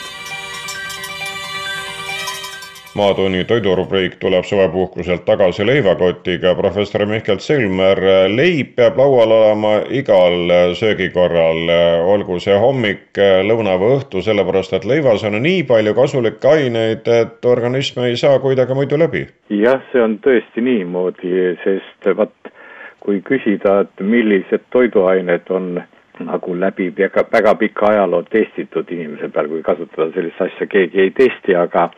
maatunni 2.94 3.44
toidurubriik 3.44 4.16
tuleb 4.20 4.44
suvepuhkuselt 4.44 5.24
tagasi 5.24 5.66
leivakotiga. 5.66 6.54
professor 6.54 7.06
Mihkel 7.06 7.38
Silmer, 7.38 8.00
leib 8.28 8.74
peab 8.76 8.96
laual 8.96 9.30
olema 9.30 9.72
igal 9.90 10.52
söögikorral, 10.74 11.68
olgu 12.14 12.38
see 12.40 12.56
hommik, 12.58 13.20
lõuna 13.50 13.76
või 13.80 13.98
õhtu, 13.98 14.22
sellepärast 14.24 14.72
et 14.78 14.84
leivas 14.84 15.24
on 15.24 15.38
nii 15.42 15.62
palju 15.68 15.94
kasulikke 15.94 16.48
aineid, 16.48 17.08
et 17.08 17.44
organism 17.44 18.00
ei 18.06 18.16
saa 18.16 18.38
kuidagi 18.38 18.74
muidu 18.74 18.98
läbi. 18.98 19.26
jah, 19.50 19.82
see 19.92 20.02
on 20.02 20.18
tõesti 20.24 20.64
niimoodi, 20.64 21.34
sest 21.64 22.10
vaat 22.16 22.52
kui 23.00 23.20
küsida, 23.24 23.80
et 23.84 24.00
millised 24.00 24.64
toiduained 24.72 25.50
on 25.50 25.82
nagu 26.24 26.54
läbi 26.54 26.90
väga, 26.96 27.24
väga 27.32 27.54
pika 27.54 27.86
ajaloo 27.86 28.22
testitud 28.22 28.90
inimese 28.90 29.28
peal, 29.28 29.48
kui 29.48 29.62
kasutada 29.62 30.10
sellist 30.14 30.40
asja, 30.40 30.66
keegi 30.66 31.00
ei 31.00 31.10
testi, 31.10 31.54
aga 31.54 31.88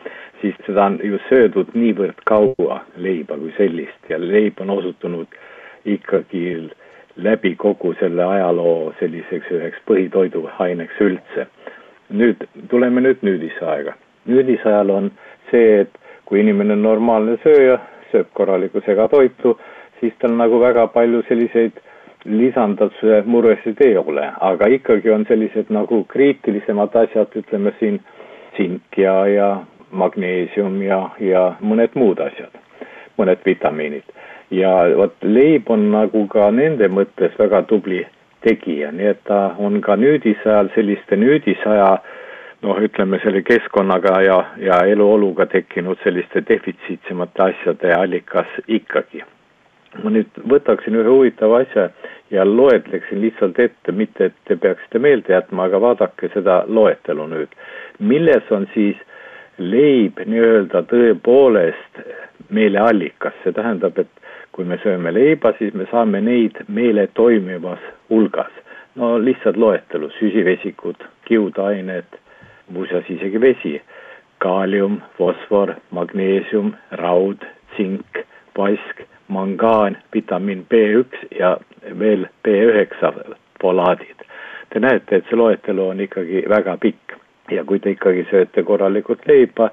siis 0.40 0.56
seda 0.66 0.86
on 0.90 0.98
ju 1.04 1.18
söödud 1.28 1.72
niivõrd 1.74 2.20
kaua, 2.28 2.80
leiba 2.96 3.38
kui 3.38 3.52
sellist 3.56 4.10
ja 4.12 4.18
leib 4.20 4.60
on 4.60 4.70
osutunud 4.76 5.40
ikkagi 5.84 6.44
läbi 7.16 7.54
kogu 7.56 7.94
selle 8.00 8.24
ajaloo 8.24 8.92
selliseks 9.00 9.50
üheks 9.56 9.82
põhitoiduaineks 9.88 11.00
üldse. 11.00 11.46
nüüd 12.10 12.46
tuleme 12.68 13.00
nüüd 13.00 13.20
nüüdisaega. 13.22 13.92
nüüdisajal 14.26 14.90
on 14.90 15.10
see, 15.50 15.80
et 15.80 15.90
kui 16.24 16.40
inimene 16.40 16.72
on 16.72 16.82
normaalne 16.82 17.36
sööja, 17.44 17.78
sööb 18.12 18.26
korralikku 18.34 18.80
segatoitu, 18.86 19.58
siis 20.00 20.12
tal 20.18 20.34
nagu 20.36 20.60
väga 20.60 20.86
palju 20.86 21.22
selliseid 21.28 21.72
lisandatuse 22.24 23.22
muresid 23.26 23.80
ei 23.80 23.96
ole, 23.96 24.26
aga 24.40 24.66
ikkagi 24.66 25.10
on 25.10 25.24
sellised 25.28 25.72
nagu 25.72 26.04
kriitilisemad 26.04 26.94
asjad, 27.04 27.32
ütleme 27.36 27.72
siin 27.78 28.00
tsink 28.54 28.98
ja, 28.98 29.26
ja 29.26 29.50
magneesium 29.90 30.82
ja, 30.82 31.00
ja 31.20 31.44
mõned 31.60 31.94
muud 31.94 32.20
asjad, 32.20 32.54
mõned 33.18 33.44
vitamiinid. 33.46 34.04
ja 34.50 34.70
vot 34.96 35.14
leib 35.22 35.68
on 35.70 35.90
nagu 35.92 36.26
ka 36.26 36.50
nende 36.50 36.88
mõttes 36.90 37.36
väga 37.38 37.62
tubli 37.70 38.02
tegija, 38.42 38.90
nii 38.92 39.06
et 39.06 39.20
ta 39.24 39.54
on 39.58 39.80
ka 39.80 39.96
nüüdisajal 39.96 40.72
selliste 40.74 41.16
nüüdisaja 41.16 41.90
noh, 42.62 42.80
ütleme 42.82 43.20
selle 43.22 43.42
keskkonnaga 43.42 44.20
ja, 44.26 44.38
ja 44.58 44.80
eluoluga 44.92 45.46
tekkinud 45.46 46.00
selliste 46.04 46.42
defitsiitsemate 46.48 47.42
asjade 47.42 47.94
allikas 47.94 48.58
ikkagi. 48.68 49.22
Ma 50.02 50.10
nüüd 50.14 50.40
võtaksin 50.48 50.94
ühe 51.00 51.08
huvitava 51.08 51.62
asja 51.64 51.88
ja 52.30 52.44
loetleksin 52.46 53.20
lihtsalt 53.20 53.58
ette, 53.58 53.92
mitte 53.92 54.30
et 54.30 54.36
te 54.46 54.56
peaksite 54.56 54.98
meelde 55.02 55.34
jätma, 55.34 55.66
aga 55.66 55.80
vaadake 55.82 56.30
seda 56.34 56.62
loetelu 56.66 57.26
nüüd. 57.26 57.54
milles 57.98 58.50
on 58.50 58.68
siis 58.74 58.96
leib 59.58 60.20
nii-öelda 60.26 60.84
tõepoolest 60.88 62.00
meeleallikas, 62.48 63.34
see 63.42 63.52
tähendab, 63.52 63.98
et 63.98 64.08
kui 64.52 64.64
me 64.64 64.78
sööme 64.82 65.12
leiba, 65.12 65.52
siis 65.58 65.74
me 65.74 65.86
saame 65.90 66.20
neid 66.20 66.62
meele 66.68 67.06
toimivas 67.14 67.82
hulgas. 68.10 68.52
no 68.94 69.18
lihtsalt 69.18 69.56
loetelu, 69.56 70.10
süsivesikud, 70.18 71.04
kiudained, 71.24 72.16
muuseas 72.74 73.06
isegi 73.10 73.40
vesi, 73.40 73.80
kaalium, 74.38 75.00
fosfor, 75.18 75.74
magneesium, 75.90 76.72
raud, 76.90 77.44
tsink, 77.74 78.24
vask, 78.58 79.04
mangaan, 79.30 79.96
vitamiin 80.14 80.66
B1 80.74 81.38
ja 81.38 81.56
veel 81.98 82.26
B9 82.48 83.22
folaadid. 83.62 84.26
Te 84.72 84.80
näete, 84.80 85.16
et 85.16 85.30
see 85.30 85.38
loetelu 85.38 85.88
on 85.88 86.00
ikkagi 86.00 86.44
väga 86.48 86.76
pikk 86.82 87.16
ja 87.50 87.64
kui 87.64 87.80
te 87.82 87.94
ikkagi 87.96 88.26
sööte 88.30 88.62
korralikult 88.62 89.26
leiba, 89.26 89.70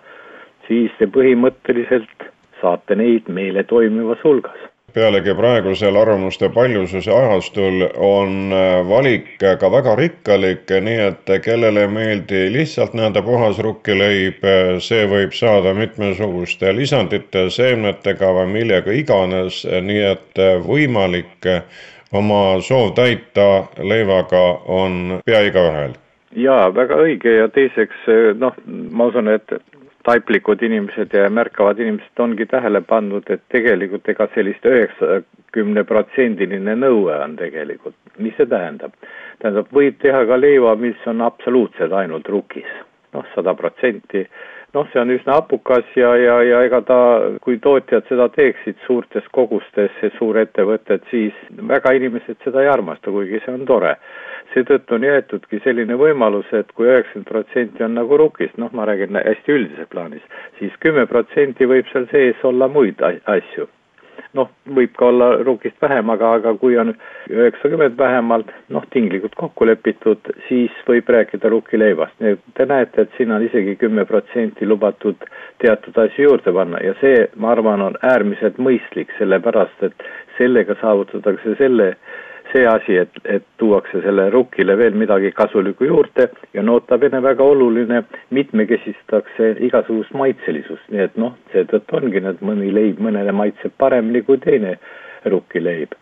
siis 0.67 0.93
te 0.97 1.05
põhimõtteliselt 1.05 2.31
saate 2.61 2.95
neid 2.97 3.29
meile 3.29 3.63
toimivas 3.69 4.23
hulgas 4.23 4.65
pealegi 4.97 5.33
praegusel 5.37 5.95
arvamuste 6.01 6.49
paljususe 6.49 7.11
ajastul 7.13 7.83
on 8.01 8.53
äh, 8.53 8.81
valik 8.89 9.27
ka 9.37 9.69
väga 9.71 9.93
rikkalik, 9.99 10.71
nii 10.81 11.01
et 11.07 11.33
kellele 11.45 11.83
ei 11.85 11.91
meeldi 11.93 12.47
lihtsalt 12.53 12.95
nii-öelda 12.97 13.21
puhas 13.25 13.59
rukkileib, 13.61 14.41
see 14.81 15.05
võib 15.11 15.35
saada 15.37 15.75
mitmesuguste 15.77 16.73
lisandite, 16.75 17.45
seemnetega 17.53 18.33
või 18.39 18.49
millega 18.55 18.97
iganes, 18.97 19.61
nii 19.67 20.03
et 20.15 20.43
võimalik 20.65 21.47
oma 22.17 22.41
soov 22.65 22.95
täita 22.97 23.67
leivaga 23.83 24.43
on 24.65 25.19
pea 25.25 25.45
igaühel. 25.51 25.93
Jaa, 26.37 26.67
väga 26.73 26.97
õige 27.05 27.37
ja 27.37 27.47
teiseks 27.53 28.09
noh, 28.41 28.57
ma 28.65 29.11
usun, 29.11 29.29
et 29.31 29.53
taiplikud 30.07 30.61
inimesed 30.63 31.13
ja 31.13 31.29
märkavad 31.29 31.79
inimesed 31.83 32.19
ongi 32.23 32.45
tähele 32.47 32.81
pannud, 32.81 33.27
et 33.29 33.43
tegelikult 33.51 34.07
ega 34.13 34.29
sellist 34.35 34.65
üheksakümne 34.65 35.83
protsendiline 35.87 36.75
nõue 36.79 37.15
on 37.23 37.35
tegelikult, 37.39 37.97
mis 38.23 38.35
see 38.39 38.47
tähendab? 38.47 38.95
tähendab, 39.41 39.67
võib 39.75 39.97
teha 40.01 40.23
ka 40.29 40.37
leiva, 40.39 40.75
mis 40.79 41.01
on 41.11 41.21
absoluutselt 41.25 41.93
ainult 41.93 42.29
rukis, 42.31 42.69
noh, 43.13 43.25
sada 43.35 43.53
protsenti. 43.57 44.23
Noh, 44.75 44.87
see 44.91 44.99
on 44.99 45.11
üsna 45.13 45.37
hapukas 45.37 45.85
ja, 45.95 46.09
ja, 46.19 46.39
ja 46.43 46.63
ega 46.65 46.81
ta, 46.85 46.97
kui 47.43 47.59
tootjad 47.63 48.07
seda 48.09 48.27
teeksid 48.33 48.81
suurtes 48.85 49.27
kogustes, 49.35 49.93
suurettevõtted, 50.17 51.05
siis 51.11 51.37
väga 51.69 51.93
inimesed 51.99 52.41
seda 52.43 52.63
ei 52.63 52.71
armasta, 52.71 53.13
kuigi 53.13 53.39
see 53.45 53.53
on 53.53 53.63
tore 53.69 53.95
seetõttu 54.57 54.97
on 54.97 55.07
jäetudki 55.07 55.61
selline 55.63 55.95
võimalus, 55.99 56.51
et 56.51 56.71
kui 56.75 56.89
üheksakümmend 56.89 57.31
protsenti 57.31 57.87
on 57.87 57.95
nagu 58.01 58.17
rukist, 58.19 58.57
noh, 58.57 58.73
ma 58.75 58.89
räägin 58.89 59.15
hästi 59.23 59.55
üldises 59.55 59.89
plaanis 59.93 60.17
siis, 60.17 60.59
siis 60.59 60.77
kümme 60.79 61.05
protsenti 61.05 61.67
võib 61.67 61.89
seal 61.91 62.07
sees 62.11 62.43
olla 62.43 62.67
muid 62.67 63.01
asju. 63.25 63.67
noh, 64.33 64.49
võib 64.75 64.91
ka 64.97 65.05
olla 65.07 65.27
rukist 65.41 65.81
vähem, 65.81 66.09
aga, 66.09 66.33
aga 66.37 66.51
kui 66.61 66.75
on 66.77 66.91
üheksakümmend 67.29 67.95
vähemalt, 67.97 68.49
noh, 68.69 68.83
tinglikult 68.93 69.33
kokku 69.35 69.65
lepitud, 69.65 70.19
siis 70.47 70.73
võib 70.87 71.09
rääkida 71.09 71.49
et 72.19 72.39
te 72.53 72.65
näete, 72.65 73.01
et 73.01 73.17
siin 73.17 73.31
on 73.31 73.41
isegi 73.41 73.75
kümme 73.75 74.05
protsenti 74.05 74.65
lubatud 74.65 75.15
teatud 75.63 75.97
asju 75.97 76.27
juurde 76.27 76.53
panna 76.53 76.83
ja 76.83 76.93
see, 77.01 77.27
ma 77.35 77.51
arvan, 77.51 77.81
on 77.81 77.97
äärmiselt 78.03 78.57
mõistlik, 78.57 79.13
sellepärast 79.17 79.83
et 79.89 80.07
sellega 80.37 80.75
saavutatakse 80.81 81.55
selle 81.57 81.95
see 82.51 82.65
asi, 82.67 82.97
et, 83.03 83.19
et 83.25 83.45
tuuakse 83.57 84.01
selle 84.03 84.29
rukile 84.33 84.77
veel 84.77 84.95
midagi 84.99 85.31
kasulikku 85.35 85.87
juurde 85.87 86.27
ja 86.53 86.63
nota 86.63 86.97
bene 86.97 87.21
väga 87.23 87.43
oluline, 87.43 88.03
mitmekesistatakse 88.35 89.53
igasugust 89.67 90.13
maitselisust, 90.17 90.89
nii 90.93 91.05
et 91.07 91.17
noh, 91.21 91.35
seetõttu 91.53 91.99
ongi 92.01 92.23
need 92.23 92.43
mõni 92.45 92.73
leib 92.73 93.01
mõnele 93.03 93.35
maitseb 93.35 93.75
paremini 93.77 94.23
kui 94.27 94.41
teine 94.43 94.77
rukkileib. 95.25 95.95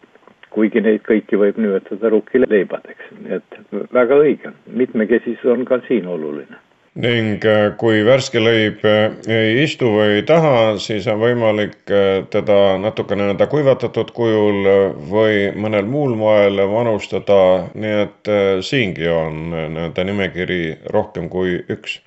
kuigi 0.55 0.79
neid 0.79 1.01
kõiki 1.03 1.35
võib 1.35 1.57
nimetada 1.59 2.09
rukkileibadeks, 2.13 3.09
nii 3.23 3.33
et 3.41 3.57
väga 3.91 4.21
õige, 4.23 4.53
mitmekesisus 4.71 5.51
on 5.51 5.65
ka 5.67 5.81
siin 5.87 6.07
oluline 6.07 6.64
ning 6.95 7.43
äh, 7.43 7.73
kui 7.75 8.03
värske 8.07 8.39
leib 8.39 8.83
äh, 8.87 9.11
ei 9.27 9.63
istu 9.65 9.89
või 9.97 10.19
ei 10.19 10.23
taha, 10.27 10.77
siis 10.79 11.07
on 11.11 11.19
võimalik 11.19 11.91
äh, 11.91 12.23
teda 12.31 12.77
natuke 12.79 13.17
nii-öelda 13.19 13.47
kuivatatud 13.51 14.13
kujul 14.15 14.69
või 15.11 15.49
mõnel 15.59 15.89
muul 15.91 16.15
moel 16.19 16.63
manustada, 16.71 17.67
nii 17.75 17.95
et 18.05 18.31
siingi 18.63 19.11
on 19.11 19.41
nii-öelda 19.51 20.07
nimekiri 20.07 20.61
rohkem 20.95 21.27
kui 21.29 21.59
üks. 21.67 21.99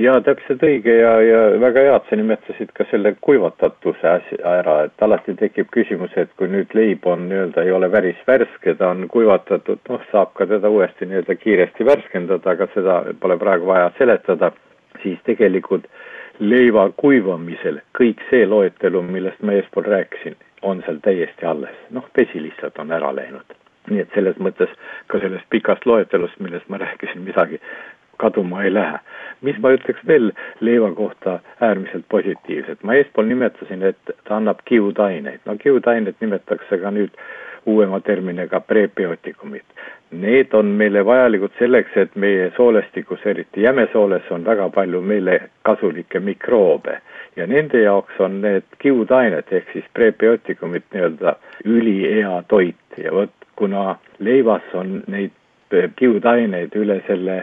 Jaa, 0.00 0.20
täpselt 0.26 0.62
õige 0.66 0.94
ja, 0.98 1.12
ja 1.22 1.40
väga 1.62 1.84
hea, 1.86 1.96
et 1.96 2.08
sa 2.10 2.18
nimetasid 2.18 2.72
ka 2.76 2.86
selle 2.90 3.14
kuivatatuse 3.24 4.08
asja 4.10 4.54
ära, 4.60 4.76
et 4.88 5.04
alati 5.06 5.36
tekib 5.38 5.70
küsimus, 5.74 6.14
et 6.18 6.32
kui 6.38 6.50
nüüd 6.50 6.74
leib 6.74 7.06
on 7.06 7.28
nii-öelda, 7.30 7.62
ei 7.62 7.74
ole 7.74 7.90
päris 7.92 8.20
värske, 8.26 8.74
ta 8.80 8.90
on 8.90 9.06
kuivatatud, 9.12 9.82
noh, 9.88 10.06
saab 10.10 10.34
ka 10.38 10.48
teda 10.50 10.70
uuesti 10.70 11.08
nii-öelda 11.10 11.38
kiiresti 11.40 11.86
värskendada, 11.86 12.56
aga 12.56 12.68
seda 12.74 13.00
pole 13.20 13.38
praegu 13.40 13.70
vaja 13.70 13.92
seletada, 13.98 14.50
siis 15.02 15.20
tegelikult 15.28 15.86
leiva 16.42 16.88
kuivamisel 16.98 17.78
kõik 17.98 18.22
see 18.30 18.46
loetelu, 18.50 19.02
millest 19.06 19.42
ma 19.46 19.54
eespool 19.54 19.86
rääkisin, 19.94 20.34
on 20.66 20.82
seal 20.86 20.98
täiesti 21.04 21.46
alles, 21.46 21.76
noh, 21.94 22.08
vesi 22.16 22.42
lihtsalt 22.42 22.80
on 22.82 22.90
ära 22.94 23.14
läinud 23.14 23.60
nii 23.90 24.00
et 24.00 24.14
selles 24.16 24.38
mõttes 24.40 24.70
ka 25.12 25.18
sellest 25.20 25.44
pikast 25.52 25.84
loetelust, 25.84 26.38
millest 26.40 26.70
ma 26.72 26.78
rääkisin, 26.80 27.20
midagi 27.20 27.58
kaduma 28.16 28.62
ei 28.64 28.74
lähe. 28.74 28.98
Mis 29.46 29.58
ma 29.62 29.74
ütleks 29.76 30.04
veel 30.08 30.32
leiva 30.64 30.90
kohta 30.96 31.38
äärmiselt 31.60 32.08
positiivset, 32.08 32.82
ma 32.82 32.98
eespool 32.98 33.28
nimetasin, 33.30 33.82
et 33.90 34.14
ta 34.24 34.38
annab 34.38 34.64
kiudaineid, 34.68 35.42
no 35.46 35.56
kiudainet 35.60 36.20
nimetatakse 36.20 36.80
ka 36.82 36.92
nüüd 36.94 37.16
uuema 37.66 38.00
terminiga 38.04 38.60
prebiootikumid. 38.60 39.64
Need 40.14 40.52
on 40.54 40.68
meile 40.78 41.00
vajalikud 41.06 41.54
selleks, 41.58 41.96
et 41.96 42.16
meie 42.20 42.50
soolestikus, 42.56 43.24
eriti 43.26 43.64
jämesooles, 43.64 44.28
on 44.30 44.44
väga 44.44 44.68
palju 44.74 45.00
meile 45.02 45.40
kasulikke 45.66 46.20
mikroobe 46.20 47.00
ja 47.36 47.46
nende 47.46 47.80
jaoks 47.82 48.20
on 48.22 48.40
need 48.44 48.66
kiudained 48.78 49.50
ehk 49.50 49.72
siis 49.72 49.86
prebiootikumid 49.94 50.84
nii-öelda 50.92 51.34
ülihea 51.64 52.42
toit 52.48 52.98
ja 52.98 53.12
vot 53.12 53.32
kuna 53.56 53.96
leivas 54.18 54.74
on 54.74 55.02
neid 55.06 55.32
kiudaineid 55.96 56.76
üle 56.78 57.00
selle 57.06 57.40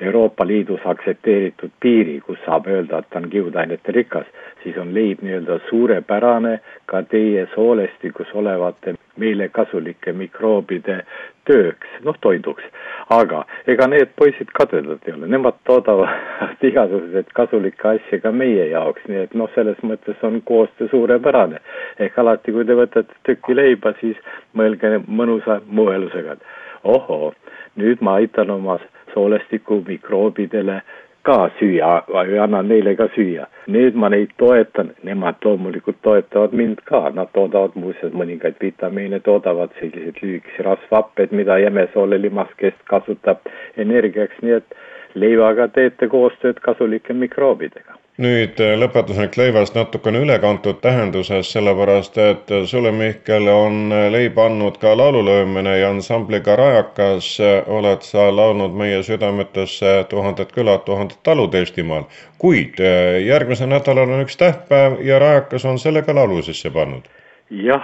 Euroopa 0.00 0.46
Liidus 0.46 0.80
aktsepteeritud 0.84 1.70
piiri, 1.80 2.20
kus 2.24 2.38
saab 2.46 2.68
öelda, 2.72 2.98
et 2.98 3.10
ta 3.10 3.20
on 3.20 3.28
kiudainete 3.30 3.92
rikas, 3.92 4.26
siis 4.62 4.76
on 4.80 4.94
leib 4.94 5.20
nii-öelda 5.22 5.58
suurepärane 5.68 6.54
ka 6.88 7.02
teie 7.02 7.46
soolestikus 7.54 8.32
olevate 8.34 8.94
meile 9.20 9.48
kasulike 9.52 10.12
mikroobide 10.16 11.02
tööks, 11.48 11.90
noh 12.06 12.16
toiduks. 12.20 12.64
aga 13.10 13.42
ega 13.66 13.86
need 13.90 14.12
poisid 14.16 14.52
kadedad 14.54 15.02
ei 15.06 15.12
ole, 15.16 15.26
nemad 15.26 15.56
toodavad 15.66 16.08
igasuguseid 16.70 17.32
kasulikke 17.34 17.88
asju 17.94 18.20
ka 18.22 18.32
meie 18.32 18.68
jaoks, 18.70 19.04
nii 19.08 19.24
et 19.24 19.34
noh, 19.34 19.50
selles 19.54 19.80
mõttes 19.82 20.22
on 20.22 20.40
koostöö 20.52 20.88
suurepärane. 20.88 21.60
ehk 21.98 22.18
alati, 22.18 22.52
kui 22.52 22.64
te 22.64 22.78
võtate 22.78 23.20
tüki 23.28 23.56
leiba, 23.56 23.92
siis 24.00 24.16
mõelge 24.56 24.96
mõnusa 25.06 25.60
mõelusega, 25.66 26.38
et 26.38 26.42
ohoo, 26.84 27.34
nüüd 27.76 28.00
ma 28.00 28.14
aitan 28.20 28.50
oma 28.50 28.78
soolestiku 29.14 29.82
mikroobidele 29.86 30.80
ka 31.22 31.50
süüa, 31.58 32.02
annan 32.42 32.68
neile 32.68 32.96
ka 32.96 33.08
süüa. 33.14 33.46
nüüd 33.68 33.94
ma 33.94 34.08
neid 34.08 34.30
toetan, 34.38 34.90
nemad 35.04 35.34
loomulikult 35.44 36.00
toetavad 36.02 36.52
mind 36.52 36.80
ka, 36.84 37.10
nad 37.14 37.28
toodavad 37.32 37.76
muuseas 37.76 38.12
mõningaid 38.12 38.56
vitamiine, 38.60 39.20
toodavad 39.20 39.70
selliseid 39.80 40.22
lühikesi 40.22 40.64
rasvhappeid, 40.66 41.32
mida 41.32 41.58
jämesoole 41.58 42.22
limaskest 42.22 42.82
kasutab 42.84 43.46
energiaks, 43.76 44.42
nii 44.42 44.58
et 44.58 44.78
leivaga 45.14 45.68
teete 45.68 46.08
koostööd 46.08 46.62
kasulike 46.64 47.12
mikroobidega 47.12 48.00
nüüd 48.20 48.60
äh, 48.60 48.74
lõpetuseks 48.78 49.38
leivast 49.40 49.76
natukene 49.76 50.20
ülekantud 50.24 50.80
tähenduses, 50.84 51.48
sellepärast 51.54 52.18
et 52.20 52.52
sulle, 52.68 52.92
Mihkel, 52.92 53.48
on 53.48 53.94
äh, 53.96 54.08
leib 54.12 54.38
andnud 54.38 54.76
ka 54.82 54.92
laululöömine 54.98 55.78
ja 55.78 55.90
ansambliga 55.94 56.56
Rajakas 56.60 57.30
äh, 57.40 57.70
oled 57.78 58.04
sa 58.06 58.28
laulnud 58.36 58.76
meie 58.76 59.00
südametesse 59.06 59.94
Tuhanded 60.10 60.52
külad, 60.56 60.84
tuhanded 60.88 61.22
talud 61.24 61.54
Eestimaal. 61.54 62.04
kuid 62.40 62.78
järgmisel 63.24 63.68
nädalal 63.68 64.08
on 64.08 64.22
üks 64.24 64.38
tähtpäev 64.40 65.00
ja 65.04 65.18
Rajakas 65.20 65.64
on 65.68 65.78
selle 65.78 66.02
ka 66.02 66.14
laulu 66.16 66.42
sisse 66.42 66.70
pannud 66.72 67.08
jah, 67.50 67.82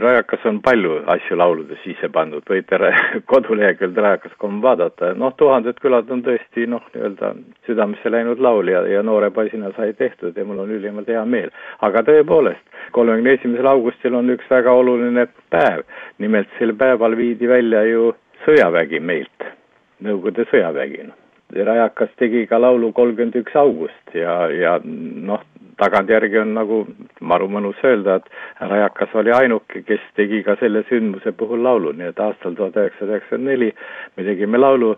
Rajakas 0.00 0.44
on 0.44 0.60
palju 0.62 1.00
asju 1.10 1.36
laulude 1.36 1.76
sisse 1.82 2.08
pandud, 2.12 2.44
võite 2.46 2.78
kodulehekülg 3.32 3.98
rajakas.com 3.98 4.60
vaadata, 4.62 5.12
noh, 5.18 5.34
Tuhanded 5.38 5.80
külad 5.82 6.10
on 6.14 6.22
tõesti 6.26 6.68
noh, 6.70 6.84
nii-öelda 6.94 7.32
südamesse 7.66 8.12
läinud 8.12 8.40
laul 8.42 8.70
ja, 8.70 8.84
ja 8.86 9.02
noore 9.02 9.32
poisina 9.34 9.72
sai 9.76 9.92
tehtud 9.98 10.38
ja 10.38 10.46
mul 10.46 10.62
on 10.64 10.72
ülimalt 10.78 11.10
hea 11.10 11.24
meel. 11.26 11.50
aga 11.82 12.04
tõepoolest, 12.06 12.64
kolmekümne 12.94 13.36
esimesel 13.40 13.70
augustil 13.74 14.14
on 14.14 14.30
üks 14.36 14.50
väga 14.50 14.72
oluline 14.72 15.26
päev, 15.50 15.84
nimelt 16.22 16.50
sel 16.58 16.76
päeval 16.78 17.18
viidi 17.18 17.50
välja 17.50 17.84
ju 17.90 18.14
sõjavägi 18.46 19.02
meilt, 19.02 19.52
Nõukogude 20.04 20.44
sõjavägi, 20.50 21.06
noh 21.08 21.25
Rajakas 21.54 22.10
tegi 22.18 22.46
ka 22.50 22.58
laulu 22.58 22.90
kolmkümmend 22.92 23.36
üks 23.38 23.54
august 23.56 24.14
ja, 24.14 24.48
ja 24.50 24.78
noh, 24.82 25.44
tagantjärgi 25.78 26.40
on 26.40 26.54
nagu 26.56 26.80
maru 27.20 27.46
mõnus 27.52 27.78
öelda, 27.84 28.18
et 28.18 28.70
Rajakas 28.70 29.14
oli 29.20 29.32
ainuke, 29.36 29.84
kes 29.86 30.02
tegi 30.18 30.42
ka 30.46 30.56
selle 30.60 30.82
sündmuse 30.88 31.32
puhul 31.38 31.62
laulu, 31.62 31.92
nii 31.92 32.10
et 32.10 32.20
aastal 32.20 32.56
tuhat 32.58 32.78
üheksasada 32.80 33.14
üheksakümmend 33.18 33.52
neli 33.52 33.70
me 34.16 34.26
tegime 34.26 34.58
laulu 34.58 34.96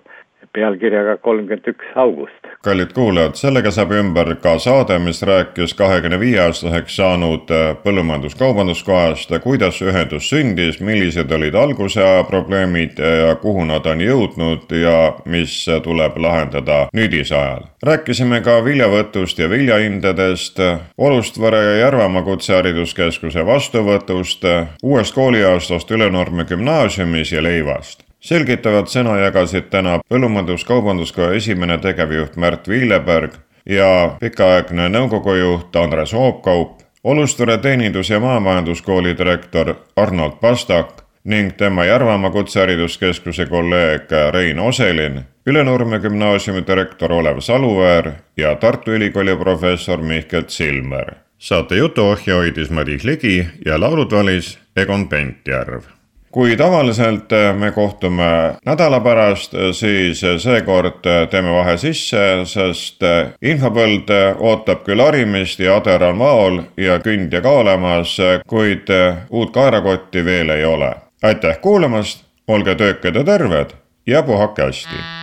pealkirjaga 0.52 1.16
kolmkümmend 1.16 1.66
üks 1.66 1.90
august. 1.94 2.48
kallid 2.64 2.92
kuulajad, 2.94 3.36
sellega 3.38 3.70
saab 3.70 3.92
ümber 3.94 4.34
ka 4.42 4.56
saade, 4.58 4.98
mis 4.98 5.22
rääkis 5.22 5.74
kahekümne 5.78 6.18
viie 6.20 6.40
aastaseks 6.42 6.96
saanud 6.96 7.50
äh, 7.54 7.68
põllumajandus-kaubanduskohast, 7.84 9.32
kuidas 9.42 9.80
ühendus 9.82 10.30
sündis, 10.32 10.80
millised 10.80 11.30
olid 11.32 11.54
alguse 11.54 12.02
aja 12.04 12.24
probleemid 12.24 12.98
ja 12.98 13.34
kuhu 13.42 13.64
nad 13.68 13.86
on 13.86 14.02
jõudnud 14.02 14.72
ja 14.82 14.96
mis 15.24 15.54
tuleb 15.84 16.18
lahendada 16.18 16.80
nüüdise 16.96 17.36
ajal. 17.36 17.68
rääkisime 17.82 18.40
ka 18.40 18.58
viljavõtust 18.64 19.38
ja 19.38 19.50
viljahindadest, 19.50 20.58
Olustvere 20.98 21.62
ja 21.62 21.76
Järvamaa 21.84 22.22
Kutsehariduskeskuse 22.22 23.46
vastuvõtust, 23.46 24.44
uuest 24.82 25.14
kooliaastast 25.14 25.90
Ülenurme 25.90 26.44
gümnaasiumis 26.44 27.32
ja 27.32 27.42
leivast 27.42 28.07
selgitavat 28.20 28.90
sõna 28.90 29.18
jagasid 29.22 29.70
täna 29.70 29.98
Põllumajandus-Kaubanduskoja 30.10 31.36
esimene 31.38 31.78
tegevjuht 31.78 32.36
Märt 32.36 32.68
Viileberg 32.68 33.38
ja 33.66 34.16
pikaaegne 34.20 34.88
nõukogu 34.88 35.34
juht 35.38 35.76
Andres 35.76 36.12
Hoopkaup, 36.12 36.78
Olustvere 37.04 37.58
teenindus- 37.58 38.10
ja 38.10 38.20
maamajanduskooli 38.20 39.18
direktor 39.18 39.74
Arnold 39.96 40.40
Pastak 40.40 41.04
ning 41.24 41.52
tema 41.56 41.84
Järvamaa 41.84 42.30
Kutsehariduskeskuse 42.30 43.46
kolleeg 43.46 44.10
Rein 44.32 44.58
Oselin, 44.58 45.20
Ülenurme 45.46 45.98
gümnaasiumi 45.98 46.66
direktor 46.66 47.12
Olev 47.12 47.40
Saluväär 47.40 48.10
ja 48.36 48.54
Tartu 48.54 48.90
Ülikooli 48.90 49.36
professor 49.36 50.02
Mihkel 50.02 50.44
Silmer. 50.46 51.14
saate 51.38 51.76
jutuohja 51.76 52.34
hoidis 52.34 52.70
Madis 52.70 53.04
Ligi 53.04 53.46
ja 53.66 53.80
laulud 53.80 54.10
valis 54.12 54.58
Egon 54.76 55.08
Pentjärv 55.08 55.97
kui 56.32 56.56
tavaliselt 56.56 57.32
äh, 57.32 57.56
me 57.56 57.70
kohtume 57.72 58.54
nädala 58.66 59.00
pärast, 59.00 59.54
äh, 59.54 59.72
siis 59.72 60.24
äh, 60.24 60.38
seekord 60.38 61.00
teeme 61.30 61.52
vahe 61.52 61.76
sisse, 61.78 62.24
sest 62.44 63.04
infopõld 63.42 64.10
ootab 64.38 64.84
küll 64.86 65.02
harimist 65.02 65.60
ja 65.60 65.78
ader 65.80 66.08
on 66.10 66.18
vaol 66.18 66.62
ja 66.76 66.98
kündja 67.04 67.42
ka 67.44 67.52
olemas, 67.62 68.16
kuid 68.46 68.90
uut 69.30 69.52
kaerakotti 69.54 70.24
veel 70.24 70.50
ei 70.56 70.64
ole. 70.64 70.94
aitäh 71.22 71.60
kuulamast, 71.60 72.24
olge 72.48 72.74
töökad 72.74 73.14
ja 73.14 73.24
terved 73.24 73.72
ja 74.06 74.22
puhake 74.22 74.62
hästi 74.62 75.17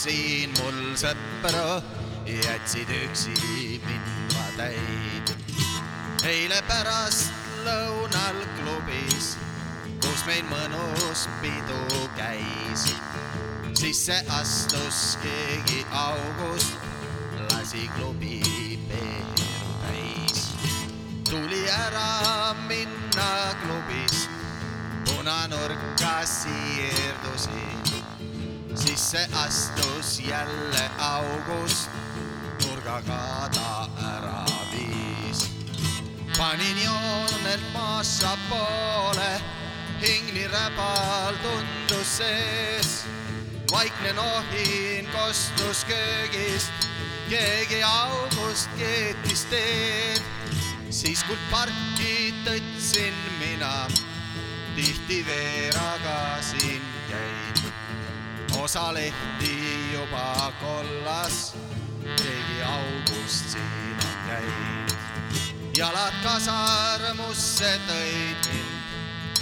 siin 0.00 0.52
mul 0.56 0.94
sõpru, 0.96 1.80
jätsid 2.24 2.88
üksi 2.88 3.34
minema 3.84 4.46
täid. 4.56 5.32
eile 6.24 6.60
pärastlõunal 6.68 8.38
klubis, 8.56 9.34
kus 10.00 10.24
meil 10.28 10.46
mõnus 10.48 11.26
pidu 11.42 12.00
käis, 12.16 12.86
sisse 13.76 14.16
astus 14.38 15.18
keegi 15.24 15.84
august, 15.92 16.80
lasi 17.50 17.84
klubi 17.98 18.40
peale 18.88 19.50
tuli 21.28 21.62
ära 21.68 22.54
minna 22.68 23.30
klubist, 23.60 24.32
punanurka 25.04 26.16
siirdusin, 26.24 27.89
sisse 28.74 29.28
astus 29.46 30.20
jälle 30.20 30.90
august, 30.98 31.90
nurgaga 32.62 33.48
ta 33.54 33.88
ära 34.16 34.44
viis. 34.72 35.50
panin 36.38 36.78
joonelt 36.84 37.74
vassapoole, 37.74 39.40
hing 40.00 40.34
nii 40.34 40.48
räbal 40.48 41.34
tundus 41.42 42.16
sees. 42.16 43.04
vaikne 43.72 44.12
nohin 44.12 45.08
kostus 45.12 45.84
köögist, 45.84 46.72
keegi 47.28 47.82
august 47.82 48.70
keetis 48.78 49.44
teed. 49.44 50.22
siis 50.90 51.24
kui 51.24 51.38
parki 51.50 52.34
tõtsin 52.44 53.14
mina, 53.38 53.86
tihti 54.76 55.26
veeraga 55.26 56.42
siin. 56.42 56.89
Osa 58.70 58.94
lehti 58.94 59.92
juba 59.92 60.52
kollas, 60.60 61.56
keegi 62.16 62.62
august 62.62 63.50
siin 63.50 63.96
on 64.04 64.18
käinud. 64.26 64.92
jalad 65.76 66.14
kasarmusse 66.22 67.72
tõid 67.88 68.46
mind, 68.52 68.92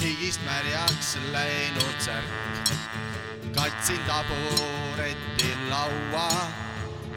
higist 0.01 0.41
märjaks 0.47 1.19
läinud 1.33 2.01
särk. 2.01 2.73
katsin 3.53 4.01
tabureti 4.09 5.53
laua, 5.69 6.33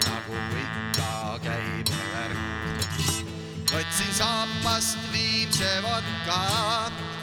nagu 0.03 0.43
ikka 0.66 1.39
käib 1.47 1.95
värk. 1.95 2.99
võtsin 3.72 4.14
saapast 4.20 4.99
viimse 5.14 5.72
vodka, 5.88 6.43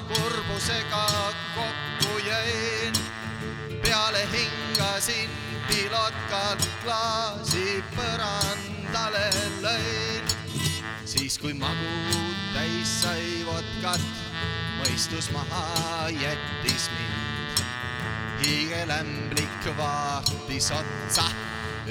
kurbusega 0.09 1.07
kokku 1.55 2.18
jõin. 2.24 3.18
Peale 3.89 4.22
hingasin 4.32 5.30
pilotkalt 5.68 6.64
klaasi 6.84 7.80
põrandale 7.97 9.28
lõin. 9.64 10.26
siis 11.09 11.39
kui 11.41 11.55
magu 11.57 12.18
täis 12.53 12.91
sai 13.03 13.45
vodkat, 13.49 14.05
mõistus 14.80 15.30
maha 15.32 16.11
jättis 16.12 16.91
mind. 16.99 17.64
hiigelämblik 18.43 19.70
vaatis 19.78 20.70
otsa, 20.70 21.24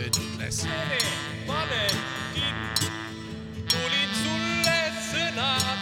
ütles. 0.05 0.61
Valentin, 1.47 2.61
tulin 3.73 4.13
sulle 4.21 4.79
sõna 5.09 5.76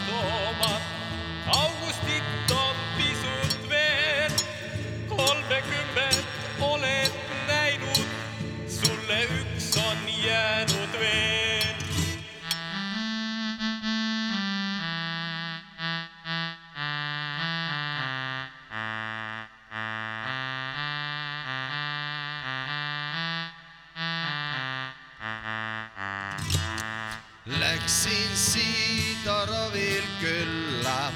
Läksin 27.96 28.36
Sidorovil 28.36 30.02
külla, 30.20 31.12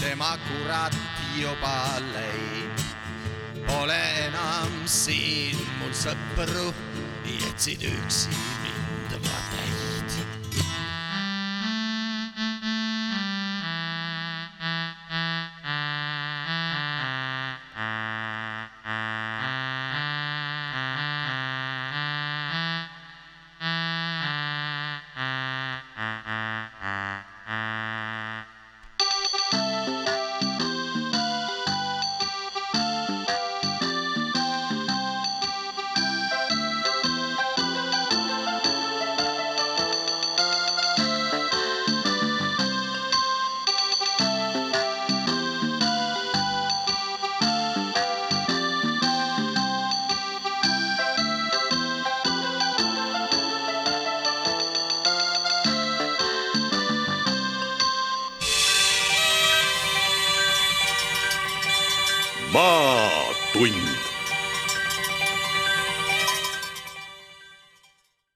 tema 0.00 0.38
kurat 0.48 0.94
juba 1.38 2.02
läin. 2.12 2.70
Pole 3.66 4.02
enam 4.26 4.82
siin 4.86 5.54
mul 5.78 5.94
sõpru, 5.94 6.74
jätsid 7.22 7.86
üksi 7.86 8.34